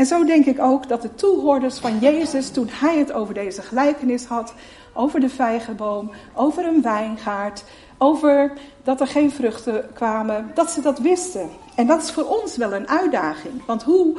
En 0.00 0.06
zo 0.06 0.24
denk 0.24 0.46
ik 0.46 0.60
ook 0.60 0.88
dat 0.88 1.02
de 1.02 1.14
toehoorders 1.14 1.78
van 1.78 1.98
Jezus, 1.98 2.50
toen 2.50 2.68
hij 2.70 2.98
het 2.98 3.12
over 3.12 3.34
deze 3.34 3.62
gelijkenis 3.62 4.24
had, 4.24 4.54
over 4.92 5.20
de 5.20 5.28
vijgenboom, 5.28 6.10
over 6.34 6.66
een 6.66 6.82
wijngaard, 6.82 7.64
over 7.98 8.52
dat 8.82 9.00
er 9.00 9.06
geen 9.06 9.30
vruchten 9.30 9.90
kwamen, 9.94 10.50
dat 10.54 10.70
ze 10.70 10.80
dat 10.80 10.98
wisten. 10.98 11.48
En 11.74 11.86
dat 11.86 12.02
is 12.02 12.10
voor 12.10 12.24
ons 12.24 12.56
wel 12.56 12.72
een 12.72 12.88
uitdaging. 12.88 13.66
Want 13.66 13.82
hoe, 13.82 14.18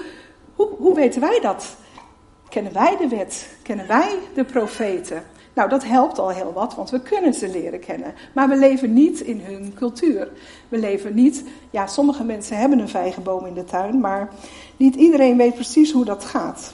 hoe, 0.56 0.68
hoe 0.78 0.96
weten 0.96 1.22
wij 1.22 1.40
dat? 1.40 1.76
Kennen 2.50 2.74
wij 2.74 2.98
de 2.98 3.08
wet? 3.08 3.48
Kennen 3.62 3.88
wij 3.88 4.18
de 4.34 4.44
profeten? 4.44 5.24
Nou, 5.54 5.70
dat 5.70 5.84
helpt 5.84 6.20
al 6.20 6.30
heel 6.30 6.54
wat, 6.54 6.76
want 6.76 6.90
we 6.90 7.02
kunnen 7.02 7.34
ze 7.34 7.50
leren 7.50 7.80
kennen. 7.80 8.14
Maar 8.34 8.50
we 8.50 8.56
leven 8.56 8.94
niet 8.94 9.20
in 9.20 9.40
hun 9.40 9.74
cultuur. 9.74 10.32
We 10.70 10.78
leven 10.78 11.16
niet, 11.16 11.44
ja, 11.70 11.88
sommige 11.88 12.24
mensen 12.24 12.58
hebben 12.58 12.80
een 12.80 12.90
vijgenboom 12.90 13.46
in 13.46 13.54
de 13.54 13.64
tuin, 13.64 14.00
maar 14.00 14.30
niet 14.82 14.96
iedereen 14.96 15.38
weet 15.38 15.54
precies 15.54 15.92
hoe 15.92 16.06
dat 16.06 16.26
gaat. 16.26 16.74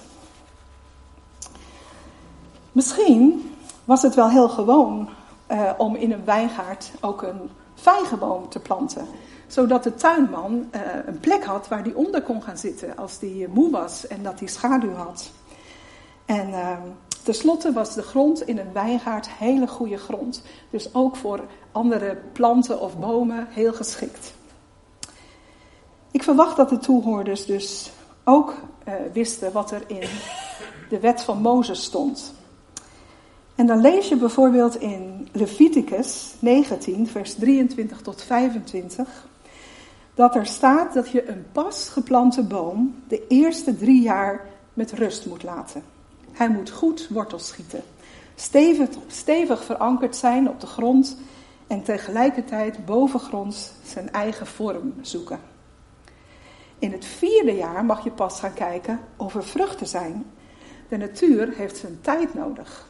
Misschien 2.72 3.56
was 3.86 4.02
het 4.02 4.16
wel 4.16 4.30
heel 4.30 4.50
gewoon 4.50 5.10
uh, 5.52 5.72
om 5.78 5.96
in 5.96 6.12
een 6.12 6.26
wijngaard 6.26 6.92
ook 7.02 7.22
een 7.22 7.50
vijgenboom 7.76 8.50
te 8.50 8.60
planten. 8.60 9.08
Zodat 9.48 9.84
de 9.84 9.96
tuinman 9.96 10.70
uh, 10.72 10.82
een 11.06 11.20
plek 11.20 11.44
had 11.44 11.68
waar 11.68 11.84
hij 11.84 11.94
onder 11.94 12.22
kon 12.22 12.44
gaan 12.44 12.58
zitten 12.58 12.98
als 12.98 13.18
hij 13.20 13.48
moe 13.54 13.72
was 13.72 14.08
en 14.08 14.24
dat 14.24 14.40
hij 14.40 14.48
schaduw 14.48 14.94
had. 14.94 15.32
En 16.26 16.50
uh, 16.50 16.78
tenslotte 17.24 17.74
was 17.74 17.94
de 17.94 18.02
grond 18.02 18.48
in 18.48 18.58
een 18.58 18.74
wijngaard 18.74 19.30
hele 19.30 19.68
goede 19.68 19.98
grond. 19.98 20.44
Dus 20.70 20.94
ook 20.94 21.16
voor 21.16 21.40
andere 21.72 22.18
planten 22.34 22.82
of 22.82 22.98
bomen 22.98 23.48
heel 23.50 23.74
geschikt. 23.74 24.34
Ik 26.12 26.24
verwacht 26.24 26.58
dat 26.58 26.70
de 26.70 26.78
toehoorders 26.78 27.46
dus 27.46 27.92
ook 28.30 28.54
uh, 28.88 28.94
wisten 29.14 29.52
wat 29.52 29.72
er 29.72 29.84
in 29.88 30.08
de 30.90 31.00
wet 31.00 31.22
van 31.22 31.42
Mozes 31.42 31.84
stond. 31.84 32.34
En 33.56 33.66
dan 33.66 33.82
lees 33.82 34.08
je 34.08 34.16
bijvoorbeeld 34.16 34.82
in 34.82 35.28
Leviticus 35.32 36.34
19, 36.40 37.08
vers 37.08 37.34
23 37.34 38.02
tot 38.02 38.22
25, 38.22 39.28
dat 40.14 40.36
er 40.36 40.46
staat 40.46 40.94
dat 40.94 41.10
je 41.10 41.30
een 41.30 41.46
pas 41.52 41.90
geplante 41.90 42.44
boom 42.44 42.96
de 43.08 43.28
eerste 43.28 43.78
drie 43.78 44.02
jaar 44.02 44.46
met 44.74 44.92
rust 44.92 45.26
moet 45.26 45.44
laten. 45.44 45.84
Hij 46.32 46.50
moet 46.50 46.70
goed 46.70 47.08
wortels 47.10 47.48
schieten, 47.48 47.84
stevig, 48.36 48.90
stevig 49.08 49.64
verankerd 49.64 50.16
zijn 50.16 50.50
op 50.50 50.60
de 50.60 50.68
grond 50.68 51.18
en 51.68 51.84
tegelijkertijd 51.84 52.86
bovengronds 52.86 53.72
zijn 53.84 54.12
eigen 54.12 54.48
vorm 54.48 54.94
zoeken. 55.02 55.40
In 56.80 56.92
het 56.92 57.06
vierde 57.06 57.56
jaar 57.56 57.86
mag 57.86 58.04
je 58.04 58.12
pas 58.12 58.40
gaan 58.40 58.54
kijken 58.54 59.00
of 59.16 59.36
er 59.36 59.44
vruchten 59.44 59.88
zijn. 59.88 60.26
De 60.88 60.98
natuur 60.98 61.54
heeft 61.56 61.78
zijn 61.78 62.02
tijd 62.02 62.34
nodig. 62.34 62.88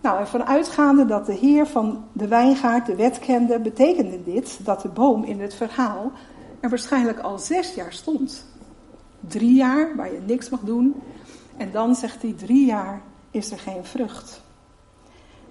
Nou, 0.00 0.18
en 0.20 0.26
vanuitgaande 0.26 1.06
dat 1.06 1.26
de 1.26 1.32
heer 1.32 1.66
van 1.66 2.04
de 2.12 2.28
wijngaard 2.28 2.86
de 2.86 2.94
wet 2.94 3.18
kende, 3.18 3.60
betekende 3.60 4.22
dit 4.22 4.58
dat 4.64 4.80
de 4.80 4.88
boom 4.88 5.24
in 5.24 5.40
het 5.40 5.54
verhaal 5.54 6.12
er 6.60 6.68
waarschijnlijk 6.68 7.18
al 7.18 7.38
zes 7.38 7.74
jaar 7.74 7.92
stond. 7.92 8.46
Drie 9.20 9.54
jaar 9.54 9.96
waar 9.96 10.12
je 10.12 10.20
niks 10.26 10.48
mag 10.48 10.60
doen. 10.60 10.94
En 11.56 11.70
dan 11.70 11.94
zegt 11.94 12.22
hij, 12.22 12.32
drie 12.32 12.66
jaar 12.66 13.02
is 13.30 13.50
er 13.50 13.58
geen 13.58 13.84
vrucht. 13.84 14.42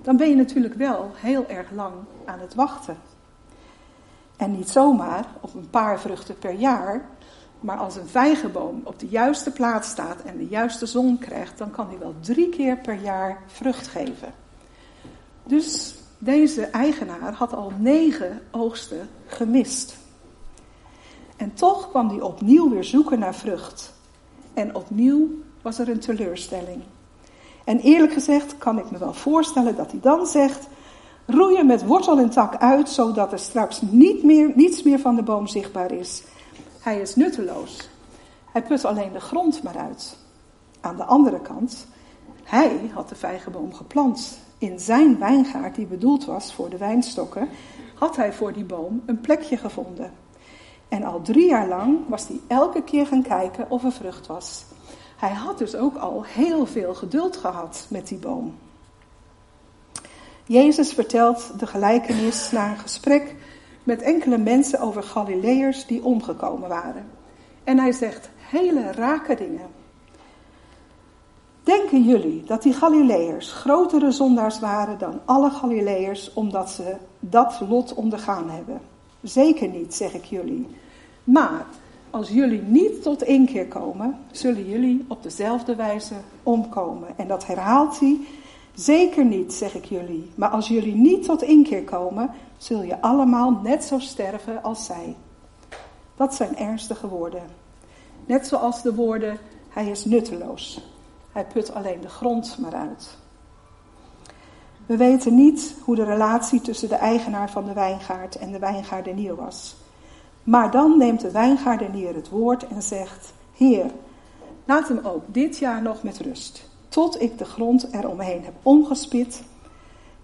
Dan 0.02 0.18
ben 0.18 0.30
je 0.30 0.36
natuurlijk 0.36 0.74
wel 0.74 1.12
heel 1.14 1.48
erg 1.48 1.72
lang 1.72 1.94
aan 2.26 2.40
het 2.40 2.56
wachten. 2.56 2.98
En 4.38 4.52
niet 4.52 4.70
zomaar 4.70 5.26
op 5.42 5.54
een 5.54 5.70
paar 5.70 6.00
vruchten 6.00 6.38
per 6.38 6.54
jaar, 6.54 7.06
maar 7.60 7.78
als 7.78 7.96
een 7.96 8.08
vijgenboom 8.08 8.82
op 8.84 9.00
de 9.00 9.08
juiste 9.08 9.52
plaats 9.52 9.90
staat 9.90 10.22
en 10.22 10.38
de 10.38 10.48
juiste 10.48 10.86
zon 10.86 11.18
krijgt, 11.18 11.58
dan 11.58 11.72
kan 11.72 11.88
hij 11.88 11.98
wel 12.00 12.16
drie 12.20 12.50
keer 12.50 12.78
per 12.78 13.02
jaar 13.02 13.42
vrucht 13.48 13.88
geven. 13.88 14.34
Dus 15.44 15.96
deze 16.18 16.62
eigenaar 16.66 17.34
had 17.34 17.54
al 17.54 17.72
negen 17.78 18.42
oogsten 18.52 19.10
gemist. 19.26 19.98
En 21.38 21.54
toch 21.54 21.90
kwam 21.90 22.10
hij 22.10 22.22
opnieuw 22.22 22.70
weer 22.70 22.84
zoeken 22.84 23.20
naar 23.20 23.36
vrucht. 23.36 23.94
En 24.54 24.76
opnieuw 24.76 25.30
was 25.62 25.80
er 25.80 25.90
een 25.90 26.00
teleurstelling. 26.00 26.82
En 27.64 27.80
eerlijk 27.80 28.14
gezegd 28.14 28.58
kan 28.58 28.78
ik 28.80 28.92
me 28.92 28.98
wel 28.98 29.14
voorstellen 29.14 29.76
dat 29.76 29.92
hij 29.92 30.00
dan 30.00 30.26
zegt: 30.26 30.68
roeien 31.26 31.66
met 31.66 31.86
wortel 31.86 32.18
en 32.18 32.30
tak 32.30 32.56
uit, 32.56 32.90
zodat 32.90 33.32
er 33.32 33.40
straks 33.40 33.82
niet 33.82 34.24
meer, 34.24 34.52
niets 34.56 34.84
meer 34.84 35.00
van 35.00 35.16
de 35.16 35.24
boom 35.24 35.48
zichtbaar 35.48 35.92
is. 35.92 36.24
Hij 36.80 37.00
is 37.00 37.16
nutteloos. 37.16 37.90
Hij 38.52 38.64
put 38.64 38.86
alleen 38.86 39.12
de 39.12 39.20
grond 39.20 39.64
maar 39.64 39.78
uit. 39.78 40.18
Aan 40.82 40.96
de 40.96 41.04
andere 41.04 41.42
kant, 41.42 41.88
hij 42.44 42.92
had 42.94 43.10
de 43.10 43.16
vijgenboom 43.16 43.74
geplant. 43.74 44.40
In 44.58 44.80
zijn 44.80 45.20
wijngaard, 45.20 45.76
die 45.76 45.86
bedoeld 45.86 46.26
was 46.26 46.54
voor 46.54 46.70
de 46.70 46.78
wijnstokken, 46.78 47.50
had 47.96 48.16
hij 48.16 48.34
voor 48.34 48.54
die 48.54 48.66
boom 48.66 49.02
een 49.06 49.22
plekje 49.22 49.58
gevonden. 49.58 50.12
En 50.90 51.04
al 51.04 51.22
drie 51.22 51.48
jaar 51.48 51.68
lang 51.68 51.98
was 52.08 52.28
hij 52.28 52.40
elke 52.48 52.84
keer 52.84 53.06
gaan 53.06 53.22
kijken 53.22 53.70
of 53.70 53.84
er 53.84 53.92
vrucht 53.92 54.28
was. 54.28 54.66
Hij 55.18 55.34
had 55.34 55.58
dus 55.58 55.76
ook 55.76 55.96
al 55.96 56.24
heel 56.24 56.66
veel 56.66 56.94
geduld 56.94 57.38
gehad 57.38 57.86
met 57.90 58.08
die 58.08 58.18
boom. 58.18 58.56
Jezus 60.46 60.94
vertelt 60.94 61.60
de 61.60 61.68
gelijkenis 61.68 62.52
na 62.52 62.70
een 62.70 62.78
gesprek 62.78 63.36
met 63.84 64.02
enkele 64.02 64.38
mensen 64.38 64.80
over 64.80 65.04
Galileërs 65.04 65.86
die 65.86 66.04
omgekomen 66.04 66.70
waren. 66.70 67.06
En 67.64 67.80
hij 67.80 67.92
zegt 67.92 68.30
hele 68.50 68.92
rake 68.92 69.36
dingen. 69.36 69.68
Denken 71.64 72.04
jullie 72.04 72.44
dat 72.44 72.64
die 72.64 72.74
Galileërs 72.74 73.52
grotere 73.52 74.12
zondaars 74.12 74.60
waren 74.60 74.98
dan 74.98 75.20
alle 75.26 75.50
Galileërs 75.50 76.34
omdat 76.34 76.70
ze 76.70 76.96
dat 77.20 77.62
lot 77.70 77.94
ondergaan 77.94 78.50
hebben? 78.50 78.82
Zeker 79.22 79.68
niet, 79.68 79.94
zeg 79.94 80.14
ik 80.14 80.26
jullie. 80.26 80.68
Maar 81.24 81.66
als 82.10 82.30
jullie 82.30 82.62
niet 82.62 83.02
tot 83.02 83.24
inkeer 83.24 83.68
komen, 83.68 84.18
zullen 84.32 84.70
jullie 84.70 85.06
op 85.08 85.24
dezelfde 85.24 85.76
wijze 85.76 86.16
omkomen. 86.44 87.08
En 87.18 87.28
dat 87.28 87.46
herhaalt 87.46 88.00
hij 88.00 88.20
Zeker 88.74 89.26
niet, 89.26 89.54
zeg 89.54 89.76
ik 89.76 89.86
jullie. 89.86 90.32
Maar 90.36 90.50
als 90.50 90.68
jullie 90.68 90.96
niet 90.96 91.24
tot 91.24 91.42
inkeer 91.42 91.84
komen, 91.84 92.30
zul 92.58 92.82
je 92.82 93.02
allemaal 93.02 93.60
net 93.64 93.84
zo 93.84 94.00
sterven 94.00 94.64
als 94.64 94.86
zij. 94.86 95.16
Dat 96.16 96.36
zijn 96.36 96.58
ernstige 96.58 97.08
woorden. 97.08 97.44
Net 98.26 98.48
zoals 98.48 98.82
de 98.82 98.96
woorden, 98.96 99.38
hij 99.70 99.88
is 99.88 100.06
nutteloos. 100.06 100.82
Hij 101.32 101.46
put 101.46 101.74
alleen 101.74 102.02
de 102.02 102.10
grond 102.10 102.58
maar 102.60 102.74
uit. 102.74 103.18
We 104.86 104.98
weten 104.98 105.36
niet 105.36 105.76
hoe 105.84 105.96
de 105.96 106.04
relatie 106.04 106.62
tussen 106.62 106.90
de 106.90 106.96
eigenaar 106.96 107.50
van 107.50 107.66
de 107.66 107.74
wijngaard 107.74 108.36
en 108.36 108.52
de 108.52 108.60
wijngaardenier 108.60 109.36
was. 109.36 109.76
Maar 110.44 110.72
dan 110.72 110.98
neemt 110.98 111.22
de 111.22 111.32
wijngaardenier 111.32 112.16
het 112.16 112.30
woord 112.30 112.68
en 112.68 112.82
zegt: 112.82 113.34
Heer, 113.54 113.86
laat 114.66 114.88
hem 114.88 115.00
ook 115.04 115.24
dit 115.26 115.58
jaar 115.58 115.82
nog 115.82 116.04
met 116.04 116.18
rust 116.18 116.72
tot 116.94 117.22
ik 117.22 117.38
de 117.38 117.46
grond 117.46 117.88
eromheen 117.92 118.44
heb 118.44 118.54
omgespit 118.64 119.44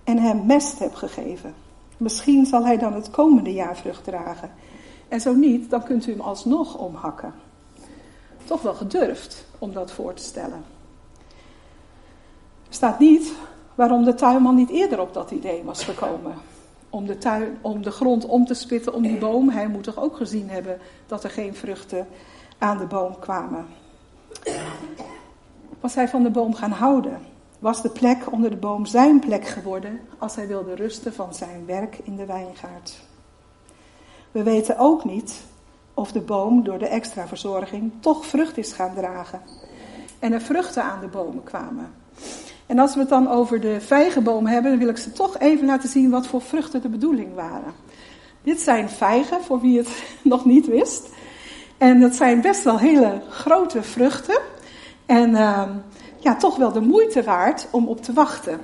en 0.04 0.18
hem 0.18 0.46
mest 0.46 0.80
heb 0.80 0.94
gegeven. 0.94 1.54
Misschien 1.98 2.46
zal 2.46 2.66
hij 2.66 2.78
dan 2.78 2.94
het 2.94 3.12
komende 3.12 3.54
jaar 3.54 3.78
vrucht 3.78 4.04
dragen. 4.04 4.52
En 5.08 5.22
zo 5.22 5.34
niet, 5.34 5.70
dan 5.70 5.84
kunt 5.84 6.08
u 6.08 6.12
hem 6.12 6.22
alsnog 6.22 6.78
omhakken. 6.78 7.34
Toch 8.44 8.62
wel 8.62 8.74
gedurfd 8.74 9.46
om 9.60 9.74
dat 9.74 9.92
voor 9.92 10.14
te 10.14 10.24
stellen. 10.24 10.64
Staat 12.70 13.00
niet 13.00 13.34
waarom 13.76 14.04
de 14.04 14.14
tuinman 14.14 14.56
niet 14.56 14.70
eerder 14.70 15.02
op 15.02 15.14
dat 15.14 15.32
idee 15.32 15.64
was 15.64 15.84
gekomen. 15.84 16.34
Om 16.90 17.06
de, 17.06 17.18
tuin, 17.18 17.58
om 17.62 17.82
de 17.82 17.92
grond 17.92 18.26
om 18.26 18.46
te 18.46 18.54
spitten 18.54 18.94
om 18.94 19.02
die 19.02 19.18
boom. 19.18 19.50
Hij 19.50 19.68
moet 19.68 19.84
toch 19.84 19.98
ook 19.98 20.16
gezien 20.16 20.50
hebben 20.50 20.80
dat 21.08 21.24
er 21.24 21.30
geen 21.30 21.56
vruchten 21.56 22.08
aan 22.58 22.78
de 22.78 22.86
boom 22.86 23.20
kwamen 23.20 23.66
was 25.80 25.96
hij 25.96 26.08
van 26.08 26.24
de 26.24 26.30
boom 26.30 26.54
gaan 26.54 26.72
houden. 26.72 27.20
Was 27.60 27.82
de 27.82 27.90
plek 27.90 28.32
onder 28.32 28.50
de 28.50 28.56
boom 28.56 28.86
zijn 28.86 29.20
plek 29.20 29.48
geworden 29.48 30.00
als 30.18 30.36
hij 30.36 30.48
wilde 30.48 30.76
rusten 30.76 31.14
van 31.14 31.34
zijn 31.34 31.66
werk 31.66 32.00
in 32.04 32.16
de 32.16 32.26
wijngaard. 32.26 33.00
We 34.32 34.44
weten 34.44 34.78
ook 34.78 35.06
niet 35.06 35.42
of 35.94 36.12
de 36.12 36.22
boom 36.22 36.64
door 36.64 36.78
de 36.78 36.88
extra 36.88 37.28
verzorging 37.28 37.92
toch 38.00 38.26
vrucht 38.26 38.58
is 38.58 38.72
gaan 38.72 38.94
dragen. 38.96 39.42
en 40.20 40.34
er 40.34 40.42
vruchten 40.42 40.84
aan 40.84 41.00
de 41.00 41.08
bomen 41.08 41.44
kwamen. 41.44 41.94
En 42.66 42.80
als 42.80 42.94
we 42.94 43.00
het 43.00 43.10
dan 43.10 43.28
over 43.28 43.62
de 43.62 43.82
vijgenboom 43.82 44.46
hebben, 44.46 44.72
dan 44.72 44.80
wil 44.80 44.90
ik 44.90 44.98
ze 44.98 45.12
toch 45.12 45.40
even 45.40 45.66
laten 45.66 45.90
zien 45.90 46.10
wat 46.10 46.28
voor 46.28 46.42
vruchten 46.42 46.82
de 46.82 46.90
bedoeling 46.90 47.36
waren. 47.36 47.74
Dit 48.44 48.60
zijn 48.60 48.90
vijgen, 48.90 49.42
voor 49.42 49.62
wie 49.62 49.78
het 49.78 50.04
nog 50.24 50.46
niet 50.46 50.68
wist. 50.68 51.10
En 51.78 52.00
dat 52.00 52.16
zijn 52.16 52.42
best 52.42 52.64
wel 52.64 52.78
hele 52.78 53.22
grote 53.30 53.84
vruchten. 53.84 54.40
En 55.10 55.30
uh, 55.30 55.64
ja, 56.18 56.36
toch 56.36 56.56
wel 56.56 56.72
de 56.72 56.82
moeite 56.82 57.24
waard 57.24 57.68
om 57.72 57.88
op 57.88 58.02
te 58.04 58.14
wachten. 58.14 58.60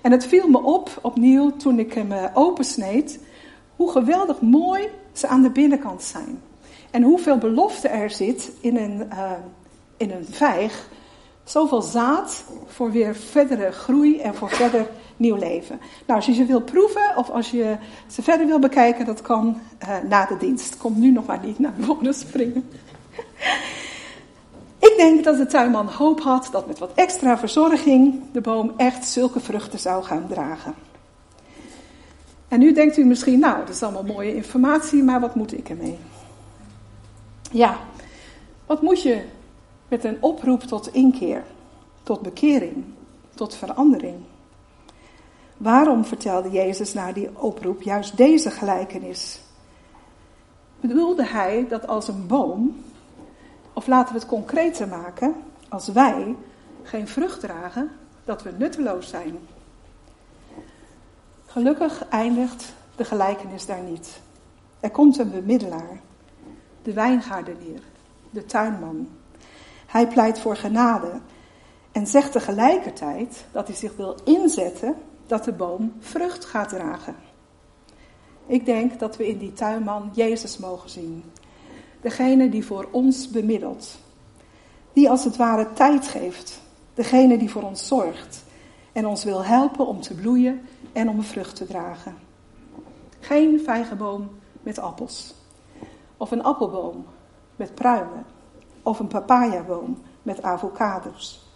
En 0.00 0.12
het 0.12 0.26
viel 0.26 0.48
me 0.48 0.62
op, 0.62 0.98
opnieuw, 1.02 1.56
toen 1.56 1.78
ik 1.78 1.92
hem 1.92 2.12
uh, 2.12 2.24
opensneed, 2.34 3.18
hoe 3.76 3.90
geweldig 3.90 4.40
mooi 4.40 4.88
ze 5.12 5.26
aan 5.26 5.42
de 5.42 5.50
binnenkant 5.50 6.02
zijn. 6.02 6.42
En 6.90 7.02
hoeveel 7.02 7.38
belofte 7.38 7.88
er 7.88 8.10
zit 8.10 8.52
in 8.60 8.76
een, 8.76 9.08
uh, 9.12 9.30
in 9.96 10.10
een 10.10 10.26
vijg. 10.30 10.88
Zoveel 11.44 11.82
zaad 11.82 12.44
voor 12.66 12.90
weer 12.90 13.16
verdere 13.16 13.72
groei 13.72 14.18
en 14.20 14.34
voor 14.34 14.50
verder 14.50 14.86
nieuw 15.16 15.36
leven. 15.36 15.80
Nou, 16.06 16.18
als 16.18 16.26
je 16.26 16.34
ze 16.34 16.44
wil 16.44 16.62
proeven 16.62 17.16
of 17.16 17.30
als 17.30 17.50
je 17.50 17.76
ze 18.06 18.22
verder 18.22 18.46
wil 18.46 18.58
bekijken, 18.58 19.06
dat 19.06 19.22
kan 19.22 19.60
uh, 19.82 19.88
na 20.08 20.26
de 20.26 20.36
dienst. 20.36 20.76
Komt 20.76 20.96
nu 20.96 21.10
nog 21.10 21.26
maar 21.26 21.40
niet 21.44 21.58
naar 21.58 21.74
voren 21.78 22.14
springen. 22.14 22.68
Ik 24.82 24.94
denk 24.96 25.24
dat 25.24 25.36
de 25.36 25.46
tuinman 25.46 25.86
hoop 25.86 26.20
had 26.20 26.48
dat 26.52 26.66
met 26.66 26.78
wat 26.78 26.90
extra 26.94 27.38
verzorging 27.38 28.22
de 28.32 28.40
boom 28.40 28.72
echt 28.76 29.06
zulke 29.06 29.40
vruchten 29.40 29.78
zou 29.78 30.04
gaan 30.04 30.26
dragen. 30.28 30.74
En 32.48 32.58
nu 32.58 32.72
denkt 32.72 32.96
u 32.96 33.04
misschien, 33.04 33.38
nou, 33.38 33.58
dat 33.58 33.68
is 33.68 33.82
allemaal 33.82 34.02
mooie 34.02 34.34
informatie, 34.34 35.02
maar 35.02 35.20
wat 35.20 35.34
moet 35.34 35.52
ik 35.52 35.68
ermee? 35.68 35.98
Ja, 37.50 37.78
wat 38.66 38.82
moet 38.82 39.02
je 39.02 39.24
met 39.88 40.04
een 40.04 40.16
oproep 40.20 40.62
tot 40.62 40.92
inkeer, 40.92 41.44
tot 42.02 42.20
bekering, 42.20 42.84
tot 43.34 43.54
verandering? 43.54 44.16
Waarom 45.56 46.04
vertelde 46.04 46.50
Jezus 46.50 46.92
na 46.92 47.12
die 47.12 47.28
oproep 47.38 47.82
juist 47.82 48.16
deze 48.16 48.50
gelijkenis? 48.50 49.40
Bedoelde 50.80 51.26
hij 51.26 51.66
dat 51.68 51.86
als 51.86 52.08
een 52.08 52.26
boom, 52.26 52.76
of 53.72 53.86
laten 53.86 54.14
we 54.14 54.20
het 54.20 54.28
concreter 54.28 54.88
maken, 54.88 55.34
als 55.68 55.88
wij 55.88 56.36
geen 56.82 57.08
vrucht 57.08 57.40
dragen, 57.40 57.90
dat 58.24 58.42
we 58.42 58.52
nutteloos 58.58 59.08
zijn? 59.08 59.38
Gelukkig 61.46 62.08
eindigt 62.08 62.72
de 62.96 63.04
gelijkenis 63.04 63.66
daar 63.66 63.82
niet. 63.82 64.20
Er 64.80 64.90
komt 64.90 65.18
een 65.18 65.30
bemiddelaar, 65.30 66.00
de 66.82 66.92
wijngaardenier, 66.92 67.80
de 68.30 68.44
tuinman. 68.44 69.08
Hij 69.86 70.06
pleit 70.08 70.40
voor 70.40 70.56
genade 70.56 71.20
en 71.92 72.06
zegt 72.06 72.32
tegelijkertijd 72.32 73.44
dat 73.52 73.66
hij 73.66 73.76
zich 73.76 73.96
wil 73.96 74.16
inzetten 74.24 74.96
dat 75.26 75.44
de 75.44 75.52
boom 75.52 75.92
vrucht 76.00 76.44
gaat 76.44 76.68
dragen. 76.68 77.16
Ik 78.46 78.64
denk 78.64 78.98
dat 78.98 79.16
we 79.16 79.28
in 79.28 79.38
die 79.38 79.52
tuinman 79.52 80.10
Jezus 80.14 80.58
mogen 80.58 80.90
zien. 80.90 81.24
Degene 82.02 82.48
die 82.48 82.64
voor 82.64 82.88
ons 82.90 83.30
bemiddelt. 83.30 83.98
Die 84.92 85.10
als 85.10 85.24
het 85.24 85.36
ware 85.36 85.72
tijd 85.72 86.06
geeft. 86.06 86.60
Degene 86.94 87.38
die 87.38 87.50
voor 87.50 87.62
ons 87.62 87.86
zorgt. 87.86 88.44
En 88.92 89.06
ons 89.06 89.24
wil 89.24 89.44
helpen 89.44 89.86
om 89.86 90.00
te 90.00 90.14
bloeien 90.14 90.60
en 90.92 91.08
om 91.08 91.22
vrucht 91.22 91.56
te 91.56 91.66
dragen. 91.66 92.16
Geen 93.20 93.60
vijgenboom 93.60 94.30
met 94.62 94.78
appels. 94.78 95.34
Of 96.16 96.30
een 96.30 96.42
appelboom 96.42 97.04
met 97.56 97.74
pruimen. 97.74 98.24
Of 98.82 98.98
een 98.98 99.08
papayaboom 99.08 100.02
met 100.22 100.42
avocados. 100.42 101.50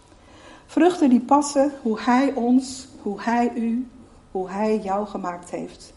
Vruchten 0.65 1.09
die 1.09 1.21
passen 1.21 1.71
hoe 1.81 1.99
Hij 1.99 2.33
ons, 2.33 2.87
hoe 3.01 3.21
Hij 3.21 3.51
u, 3.55 3.87
hoe 4.31 4.49
Hij 4.49 4.79
jou 4.79 5.07
gemaakt 5.07 5.49
heeft. 5.49 5.93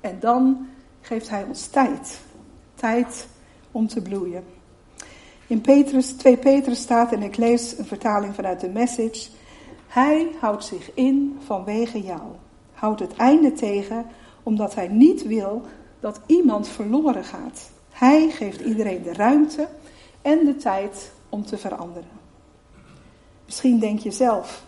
En 0.00 0.20
dan 0.20 0.68
geeft 1.00 1.28
Hij 1.28 1.44
ons 1.44 1.66
tijd. 1.66 2.20
Tijd 2.74 3.28
om 3.72 3.88
te 3.88 4.02
bloeien. 4.02 4.44
In 5.46 5.60
Petrus, 5.60 6.12
2 6.12 6.36
Petrus 6.36 6.80
staat, 6.80 7.12
en 7.12 7.22
ik 7.22 7.36
lees 7.36 7.78
een 7.78 7.84
vertaling 7.84 8.34
vanuit 8.34 8.60
de 8.60 8.68
message. 8.68 9.28
Hij 9.86 10.28
houdt 10.40 10.64
zich 10.64 10.94
in 10.94 11.38
vanwege 11.44 12.02
jou. 12.02 12.22
Houdt 12.72 13.00
het 13.00 13.16
einde 13.16 13.52
tegen, 13.52 14.06
omdat 14.42 14.74
hij 14.74 14.88
niet 14.88 15.26
wil 15.26 15.62
dat 16.00 16.20
iemand 16.26 16.68
verloren 16.68 17.24
gaat. 17.24 17.70
Hij 17.90 18.30
geeft 18.30 18.60
iedereen 18.60 19.02
de 19.02 19.12
ruimte 19.12 19.68
en 20.22 20.44
de 20.44 20.56
tijd 20.56 21.12
om 21.28 21.44
te 21.44 21.58
veranderen. 21.58 22.18
Misschien 23.44 23.78
denk 23.78 23.98
je 23.98 24.10
zelf, 24.10 24.64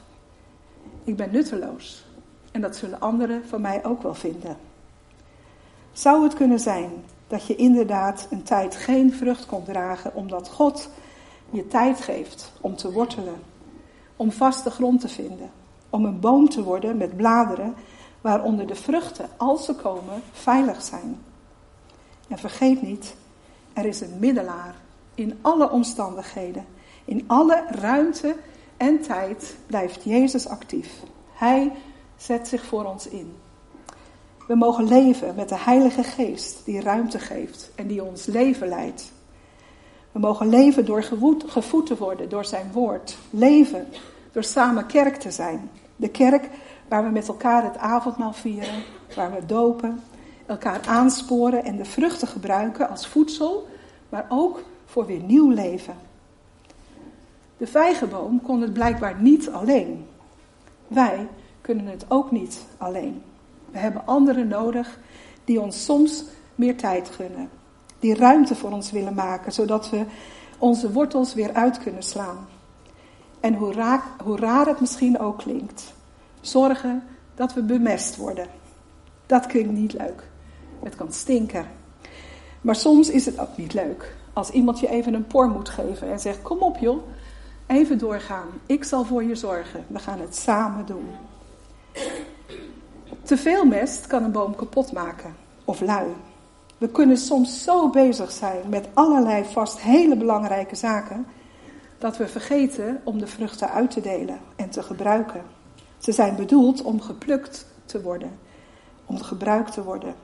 ik 1.04 1.16
ben 1.16 1.32
nutteloos. 1.32 2.04
En 2.52 2.60
dat 2.60 2.76
zullen 2.76 3.00
anderen 3.00 3.48
van 3.48 3.60
mij 3.60 3.84
ook 3.84 4.02
wel 4.02 4.14
vinden. 4.14 4.56
Zou 5.92 6.22
het 6.22 6.34
kunnen 6.34 6.60
zijn 6.60 6.90
dat 7.32 7.46
je 7.46 7.56
inderdaad 7.56 8.26
een 8.30 8.42
tijd 8.42 8.76
geen 8.76 9.12
vrucht 9.12 9.46
kon 9.46 9.64
dragen 9.64 10.14
omdat 10.14 10.48
God 10.48 10.88
je 11.50 11.66
tijd 11.66 12.00
geeft 12.00 12.52
om 12.60 12.76
te 12.76 12.92
wortelen, 12.92 13.42
om 14.16 14.32
vaste 14.32 14.70
grond 14.70 15.00
te 15.00 15.08
vinden, 15.08 15.50
om 15.90 16.04
een 16.04 16.20
boom 16.20 16.48
te 16.48 16.62
worden 16.62 16.96
met 16.96 17.16
bladeren 17.16 17.74
waaronder 18.20 18.66
de 18.66 18.74
vruchten, 18.74 19.28
als 19.36 19.64
ze 19.64 19.74
komen, 19.74 20.22
veilig 20.32 20.82
zijn. 20.82 21.22
En 22.28 22.38
vergeet 22.38 22.82
niet, 22.82 23.14
er 23.72 23.84
is 23.84 24.00
een 24.00 24.18
middelaar 24.18 24.74
in 25.14 25.38
alle 25.40 25.70
omstandigheden, 25.70 26.66
in 27.04 27.24
alle 27.26 27.64
ruimte 27.68 28.36
en 28.76 29.00
tijd 29.00 29.56
blijft 29.66 30.04
Jezus 30.04 30.48
actief. 30.48 31.02
Hij 31.32 31.72
zet 32.16 32.48
zich 32.48 32.64
voor 32.64 32.84
ons 32.84 33.08
in. 33.08 33.36
We 34.46 34.54
mogen 34.54 34.88
leven 34.88 35.34
met 35.34 35.48
de 35.48 35.58
Heilige 35.58 36.02
Geest 36.02 36.64
die 36.64 36.80
ruimte 36.80 37.18
geeft 37.18 37.70
en 37.74 37.86
die 37.86 38.04
ons 38.04 38.26
leven 38.26 38.68
leidt. 38.68 39.12
We 40.12 40.18
mogen 40.18 40.48
leven 40.48 40.84
door 40.84 41.02
gevoed 41.46 41.86
te 41.86 41.96
worden 41.96 42.28
door 42.28 42.44
zijn 42.44 42.72
woord. 42.72 43.18
Leven 43.30 43.86
door 44.32 44.44
samen 44.44 44.86
kerk 44.86 45.16
te 45.16 45.30
zijn. 45.30 45.70
De 45.96 46.08
kerk 46.08 46.48
waar 46.88 47.04
we 47.04 47.10
met 47.10 47.28
elkaar 47.28 47.64
het 47.64 47.78
avondmaal 47.78 48.32
vieren, 48.32 48.82
waar 49.16 49.32
we 49.32 49.46
dopen, 49.46 50.02
elkaar 50.46 50.80
aansporen 50.86 51.64
en 51.64 51.76
de 51.76 51.84
vruchten 51.84 52.28
gebruiken 52.28 52.88
als 52.88 53.06
voedsel, 53.06 53.66
maar 54.08 54.26
ook 54.28 54.62
voor 54.86 55.06
weer 55.06 55.22
nieuw 55.22 55.50
leven. 55.50 55.94
De 57.56 57.66
vijgenboom 57.66 58.42
kon 58.42 58.60
het 58.60 58.72
blijkbaar 58.72 59.20
niet 59.20 59.50
alleen. 59.50 60.06
Wij 60.88 61.28
kunnen 61.60 61.86
het 61.86 62.04
ook 62.08 62.30
niet 62.30 62.64
alleen. 62.76 63.22
We 63.72 63.78
hebben 63.78 64.06
anderen 64.06 64.48
nodig 64.48 64.98
die 65.44 65.60
ons 65.60 65.84
soms 65.84 66.24
meer 66.54 66.76
tijd 66.76 67.08
gunnen. 67.08 67.48
Die 67.98 68.14
ruimte 68.14 68.54
voor 68.54 68.70
ons 68.70 68.90
willen 68.90 69.14
maken, 69.14 69.52
zodat 69.52 69.90
we 69.90 70.04
onze 70.58 70.92
wortels 70.92 71.34
weer 71.34 71.52
uit 71.52 71.78
kunnen 71.78 72.02
slaan. 72.02 72.46
En 73.40 73.54
hoe 73.54 73.72
raar, 73.72 74.02
hoe 74.24 74.36
raar 74.36 74.66
het 74.66 74.80
misschien 74.80 75.18
ook 75.18 75.38
klinkt, 75.38 75.94
zorgen 76.40 77.02
dat 77.34 77.54
we 77.54 77.62
bemest 77.62 78.16
worden. 78.16 78.46
Dat 79.26 79.46
klinkt 79.46 79.72
niet 79.72 79.92
leuk. 79.92 80.30
Het 80.82 80.96
kan 80.96 81.12
stinken. 81.12 81.66
Maar 82.60 82.76
soms 82.76 83.10
is 83.10 83.26
het 83.26 83.38
ook 83.38 83.56
niet 83.56 83.74
leuk. 83.74 84.16
Als 84.32 84.50
iemand 84.50 84.80
je 84.80 84.88
even 84.88 85.14
een 85.14 85.26
por 85.26 85.48
moet 85.48 85.68
geven 85.68 86.10
en 86.10 86.20
zegt: 86.20 86.42
Kom 86.42 86.58
op 86.58 86.76
joh, 86.76 87.02
even 87.66 87.98
doorgaan. 87.98 88.48
Ik 88.66 88.84
zal 88.84 89.04
voor 89.04 89.24
je 89.24 89.34
zorgen. 89.34 89.84
We 89.86 89.98
gaan 89.98 90.20
het 90.20 90.36
samen 90.36 90.86
doen. 90.86 91.08
Te 93.32 93.38
veel 93.38 93.64
mest 93.64 94.06
kan 94.06 94.24
een 94.24 94.32
boom 94.32 94.56
kapot 94.56 94.92
maken 94.92 95.34
of 95.64 95.80
lui. 95.80 96.06
We 96.78 96.88
kunnen 96.88 97.16
soms 97.16 97.62
zo 97.62 97.90
bezig 97.90 98.32
zijn 98.32 98.68
met 98.68 98.88
allerlei 98.94 99.44
vast 99.44 99.80
hele 99.80 100.16
belangrijke 100.16 100.76
zaken 100.76 101.26
dat 101.98 102.16
we 102.16 102.28
vergeten 102.28 103.00
om 103.04 103.18
de 103.18 103.26
vruchten 103.26 103.70
uit 103.70 103.90
te 103.90 104.00
delen 104.00 104.38
en 104.56 104.70
te 104.70 104.82
gebruiken. 104.82 105.42
Ze 105.98 106.12
zijn 106.12 106.36
bedoeld 106.36 106.82
om 106.82 107.00
geplukt 107.00 107.66
te 107.84 108.02
worden, 108.02 108.38
om 109.06 109.22
gebruikt 109.22 109.72
te 109.72 109.82
worden. 109.82 110.14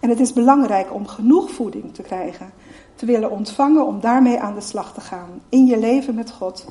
En 0.00 0.08
het 0.08 0.20
is 0.20 0.32
belangrijk 0.32 0.94
om 0.94 1.06
genoeg 1.06 1.50
voeding 1.50 1.94
te 1.94 2.02
krijgen, 2.02 2.52
te 2.94 3.06
willen 3.06 3.30
ontvangen 3.30 3.86
om 3.86 4.00
daarmee 4.00 4.40
aan 4.40 4.54
de 4.54 4.60
slag 4.60 4.94
te 4.94 5.00
gaan 5.00 5.42
in 5.48 5.66
je 5.66 5.78
leven 5.78 6.14
met 6.14 6.30
God 6.30 6.64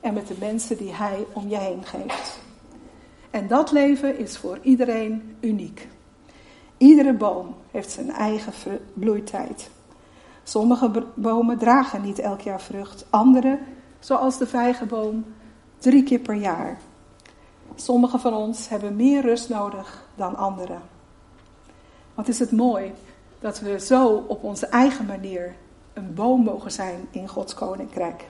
en 0.00 0.14
met 0.14 0.26
de 0.26 0.36
mensen 0.38 0.76
die 0.76 0.94
Hij 0.94 1.26
om 1.32 1.48
je 1.48 1.58
heen 1.58 1.84
geeft. 1.84 2.43
En 3.34 3.46
dat 3.46 3.72
leven 3.72 4.18
is 4.18 4.36
voor 4.36 4.58
iedereen 4.62 5.36
uniek. 5.40 5.88
Iedere 6.76 7.12
boom 7.12 7.54
heeft 7.70 7.90
zijn 7.90 8.10
eigen 8.10 8.52
bloeitijd. 8.92 9.70
Sommige 10.42 11.04
bomen 11.14 11.58
dragen 11.58 12.02
niet 12.02 12.18
elk 12.18 12.40
jaar 12.40 12.60
vrucht, 12.60 13.06
andere, 13.10 13.58
zoals 13.98 14.38
de 14.38 14.46
vijgenboom, 14.46 15.24
drie 15.78 16.02
keer 16.02 16.18
per 16.18 16.34
jaar. 16.34 16.78
Sommige 17.74 18.18
van 18.18 18.34
ons 18.34 18.68
hebben 18.68 18.96
meer 18.96 19.22
rust 19.22 19.48
nodig 19.48 20.06
dan 20.14 20.36
anderen. 20.36 20.82
Wat 22.14 22.28
is 22.28 22.38
het 22.38 22.52
mooi 22.52 22.92
dat 23.38 23.60
we 23.60 23.80
zo 23.80 24.24
op 24.26 24.42
onze 24.42 24.66
eigen 24.66 25.06
manier 25.06 25.54
een 25.92 26.14
boom 26.14 26.42
mogen 26.42 26.72
zijn 26.72 27.08
in 27.10 27.28
Gods 27.28 27.54
koninkrijk. 27.54 28.24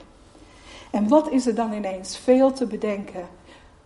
En 0.91 1.07
wat 1.07 1.29
is 1.29 1.47
er 1.47 1.55
dan 1.55 1.73
ineens 1.73 2.17
veel 2.17 2.53
te 2.53 2.65
bedenken 2.65 3.27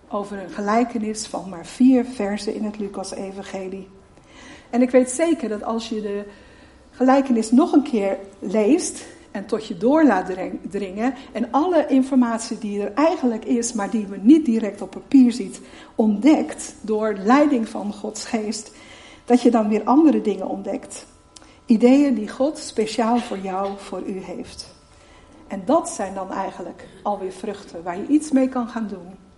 over 0.09 0.39
een 0.39 0.49
gelijkenis 0.49 1.27
van 1.27 1.49
maar 1.49 1.65
vier 1.65 2.05
versen 2.05 2.55
in 2.55 2.63
het 2.63 2.79
Lucas-evangelie? 2.79 3.87
En 4.69 4.81
ik 4.81 4.89
weet 4.89 5.09
zeker 5.09 5.49
dat 5.49 5.63
als 5.63 5.89
je 5.89 6.01
de 6.01 6.23
gelijkenis 6.91 7.51
nog 7.51 7.71
een 7.71 7.83
keer 7.83 8.17
leest 8.39 9.05
en 9.31 9.45
tot 9.45 9.67
je 9.67 9.77
door 9.77 10.05
laat 10.05 10.31
dringen 10.69 11.13
en 11.31 11.51
alle 11.51 11.85
informatie 11.87 12.57
die 12.57 12.81
er 12.81 12.93
eigenlijk 12.93 13.45
is, 13.45 13.73
maar 13.73 13.89
die 13.89 14.07
we 14.07 14.17
niet 14.21 14.45
direct 14.45 14.81
op 14.81 14.89
papier 14.89 15.31
ziet, 15.31 15.61
ontdekt 15.95 16.75
door 16.81 17.17
leiding 17.23 17.69
van 17.69 17.93
Gods 17.93 18.25
geest, 18.25 18.71
dat 19.25 19.41
je 19.41 19.51
dan 19.51 19.69
weer 19.69 19.83
andere 19.83 20.21
dingen 20.21 20.47
ontdekt. 20.47 21.05
Ideeën 21.65 22.13
die 22.13 22.29
God 22.29 22.57
speciaal 22.57 23.17
voor 23.17 23.39
jou, 23.39 23.71
voor 23.77 24.01
u 24.07 24.19
heeft. 24.19 24.75
En 25.47 25.61
dat 25.65 25.89
zijn 25.89 26.13
dan 26.13 26.31
eigenlijk 26.31 26.87
alweer 27.03 27.31
vruchten 27.31 27.83
waar 27.83 27.97
je 27.97 28.07
iets 28.07 28.31
mee 28.31 28.49
kan 28.49 28.67
gaan 28.67 28.87
doen. 28.87 29.28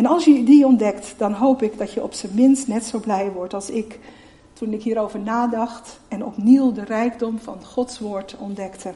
En 0.00 0.06
als 0.06 0.24
je 0.24 0.44
die 0.44 0.66
ontdekt, 0.66 1.14
dan 1.16 1.32
hoop 1.32 1.62
ik 1.62 1.78
dat 1.78 1.92
je 1.92 2.02
op 2.02 2.14
zijn 2.14 2.32
minst 2.34 2.68
net 2.68 2.84
zo 2.84 2.98
blij 2.98 3.32
wordt 3.32 3.54
als 3.54 3.70
ik 3.70 3.98
toen 4.52 4.72
ik 4.72 4.82
hierover 4.82 5.20
nadacht 5.20 6.00
en 6.08 6.24
opnieuw 6.24 6.72
de 6.72 6.84
rijkdom 6.84 7.38
van 7.38 7.64
Gods 7.64 7.98
woord 7.98 8.36
ontdekte. 8.38 8.92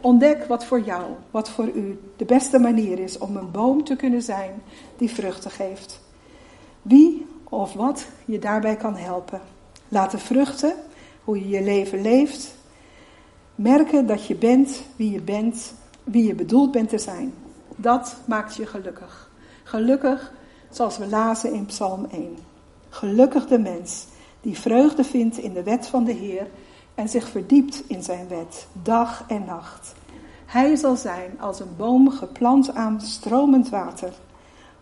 Ontdek 0.00 0.44
wat 0.44 0.64
voor 0.64 0.80
jou, 0.80 1.02
wat 1.30 1.50
voor 1.50 1.68
u 1.74 2.00
de 2.16 2.24
beste 2.24 2.58
manier 2.58 2.98
is 2.98 3.18
om 3.18 3.36
een 3.36 3.50
boom 3.50 3.84
te 3.84 3.96
kunnen 3.96 4.22
zijn 4.22 4.62
die 4.96 5.10
vruchten 5.10 5.50
geeft. 5.50 6.00
Wie 6.82 7.26
of 7.44 7.72
wat 7.72 8.06
je 8.24 8.38
daarbij 8.38 8.76
kan 8.76 8.96
helpen. 8.96 9.40
Laat 9.88 10.10
de 10.10 10.18
vruchten, 10.18 10.74
hoe 11.24 11.38
je 11.38 11.48
je 11.48 11.62
leven 11.62 12.02
leeft, 12.02 12.54
merken 13.54 14.06
dat 14.06 14.26
je 14.26 14.34
bent 14.34 14.82
wie 14.96 15.10
je 15.10 15.20
bent, 15.20 15.74
wie 16.04 16.26
je 16.26 16.34
bedoeld 16.34 16.70
bent 16.70 16.88
te 16.88 16.98
zijn. 16.98 17.34
Dat 17.76 18.16
maakt 18.26 18.56
je 18.56 18.66
gelukkig. 18.66 19.30
Gelukkig, 19.62 20.32
zoals 20.70 20.98
we 20.98 21.06
lazen 21.06 21.52
in 21.52 21.66
Psalm 21.66 22.06
1. 22.10 22.36
Gelukkig 22.88 23.46
de 23.46 23.58
mens 23.58 24.06
die 24.40 24.58
vreugde 24.58 25.04
vindt 25.04 25.38
in 25.38 25.52
de 25.52 25.62
wet 25.62 25.86
van 25.86 26.04
de 26.04 26.12
Heer 26.12 26.46
en 26.94 27.08
zich 27.08 27.28
verdiept 27.28 27.82
in 27.86 28.02
zijn 28.02 28.28
wet, 28.28 28.66
dag 28.82 29.24
en 29.28 29.44
nacht. 29.44 29.94
Hij 30.46 30.76
zal 30.76 30.96
zijn 30.96 31.40
als 31.40 31.60
een 31.60 31.76
boom 31.76 32.10
geplant 32.10 32.74
aan 32.74 33.00
stromend 33.00 33.68
water. 33.68 34.12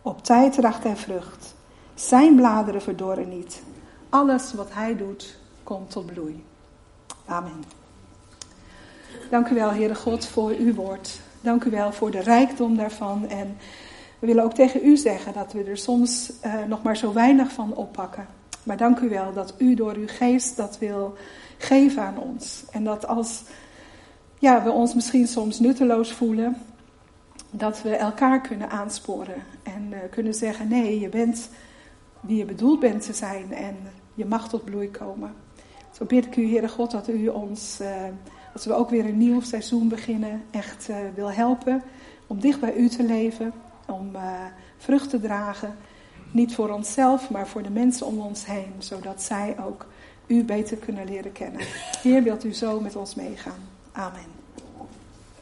Op 0.02 0.24
tijd 0.24 0.52
draagt 0.52 0.82
hij 0.82 0.96
vrucht. 0.96 1.54
Zijn 1.94 2.36
bladeren 2.36 2.82
verdorren 2.82 3.28
niet. 3.28 3.62
Alles 4.08 4.54
wat 4.54 4.68
hij 4.70 4.96
doet, 4.96 5.38
komt 5.62 5.90
tot 5.90 6.06
bloei. 6.06 6.44
Amen. 7.26 7.64
Dank 9.30 9.48
u 9.48 9.54
wel, 9.54 9.70
Heere 9.70 9.94
God, 9.94 10.26
voor 10.26 10.50
uw 10.50 10.74
woord. 10.74 11.20
Dank 11.40 11.64
u 11.64 11.70
wel 11.70 11.92
voor 11.92 12.10
de 12.10 12.20
rijkdom 12.20 12.76
daarvan. 12.76 13.28
En 13.28 13.56
we 14.20 14.26
willen 14.26 14.44
ook 14.44 14.54
tegen 14.54 14.86
u 14.86 14.96
zeggen 14.96 15.32
dat 15.32 15.52
we 15.52 15.62
er 15.62 15.76
soms 15.76 16.32
uh, 16.46 16.54
nog 16.68 16.82
maar 16.82 16.96
zo 16.96 17.12
weinig 17.12 17.52
van 17.52 17.74
oppakken. 17.74 18.26
Maar 18.62 18.76
dank 18.76 18.98
u 18.98 19.08
wel 19.08 19.32
dat 19.32 19.54
u 19.58 19.74
door 19.74 19.94
uw 19.94 20.06
geest 20.06 20.56
dat 20.56 20.78
wil 20.78 21.16
geven 21.58 22.02
aan 22.02 22.18
ons. 22.18 22.64
En 22.70 22.84
dat 22.84 23.06
als 23.06 23.42
ja, 24.38 24.62
we 24.62 24.70
ons 24.70 24.94
misschien 24.94 25.26
soms 25.26 25.60
nutteloos 25.60 26.12
voelen, 26.12 26.56
dat 27.50 27.82
we 27.82 27.96
elkaar 27.96 28.40
kunnen 28.40 28.70
aansporen 28.70 29.42
en 29.62 29.88
uh, 29.90 29.98
kunnen 30.10 30.34
zeggen: 30.34 30.68
nee, 30.68 31.00
je 31.00 31.08
bent 31.08 31.48
wie 32.20 32.36
je 32.36 32.44
bedoeld 32.44 32.80
bent 32.80 33.04
te 33.04 33.12
zijn 33.12 33.52
en 33.52 33.76
je 34.14 34.24
mag 34.24 34.48
tot 34.48 34.64
bloei 34.64 34.90
komen. 34.90 35.34
Zo 35.90 36.04
bid 36.04 36.26
ik 36.26 36.36
u, 36.36 36.50
Heere 36.50 36.68
God, 36.68 36.90
dat 36.90 37.08
u 37.08 37.28
ons, 37.28 37.78
uh, 37.82 37.88
als 38.52 38.66
we 38.66 38.74
ook 38.74 38.90
weer 38.90 39.04
een 39.04 39.18
nieuw 39.18 39.40
seizoen 39.40 39.88
beginnen, 39.88 40.42
echt 40.50 40.88
wil 41.14 41.30
helpen 41.30 41.82
om 42.26 42.40
dicht 42.40 42.60
bij 42.60 42.76
u 42.76 42.88
te 42.88 43.02
leven, 43.02 43.52
om 43.90 44.10
vrucht 44.76 45.10
te 45.10 45.20
dragen. 45.20 45.76
Niet 46.32 46.54
voor 46.54 46.68
onszelf, 46.68 47.30
maar 47.30 47.46
voor 47.46 47.62
de 47.62 47.70
mensen 47.70 48.06
om 48.06 48.20
ons 48.20 48.46
heen, 48.46 48.72
zodat 48.78 49.22
zij 49.22 49.56
ook 49.66 49.86
u 50.26 50.44
beter 50.44 50.76
kunnen 50.76 51.04
leren 51.04 51.32
kennen. 51.32 51.60
Heer, 52.02 52.22
wilt 52.22 52.44
u 52.44 52.54
zo 52.54 52.80
met 52.80 52.96
ons 52.96 53.14
meegaan. 53.14 53.68
Amen. 53.92 54.39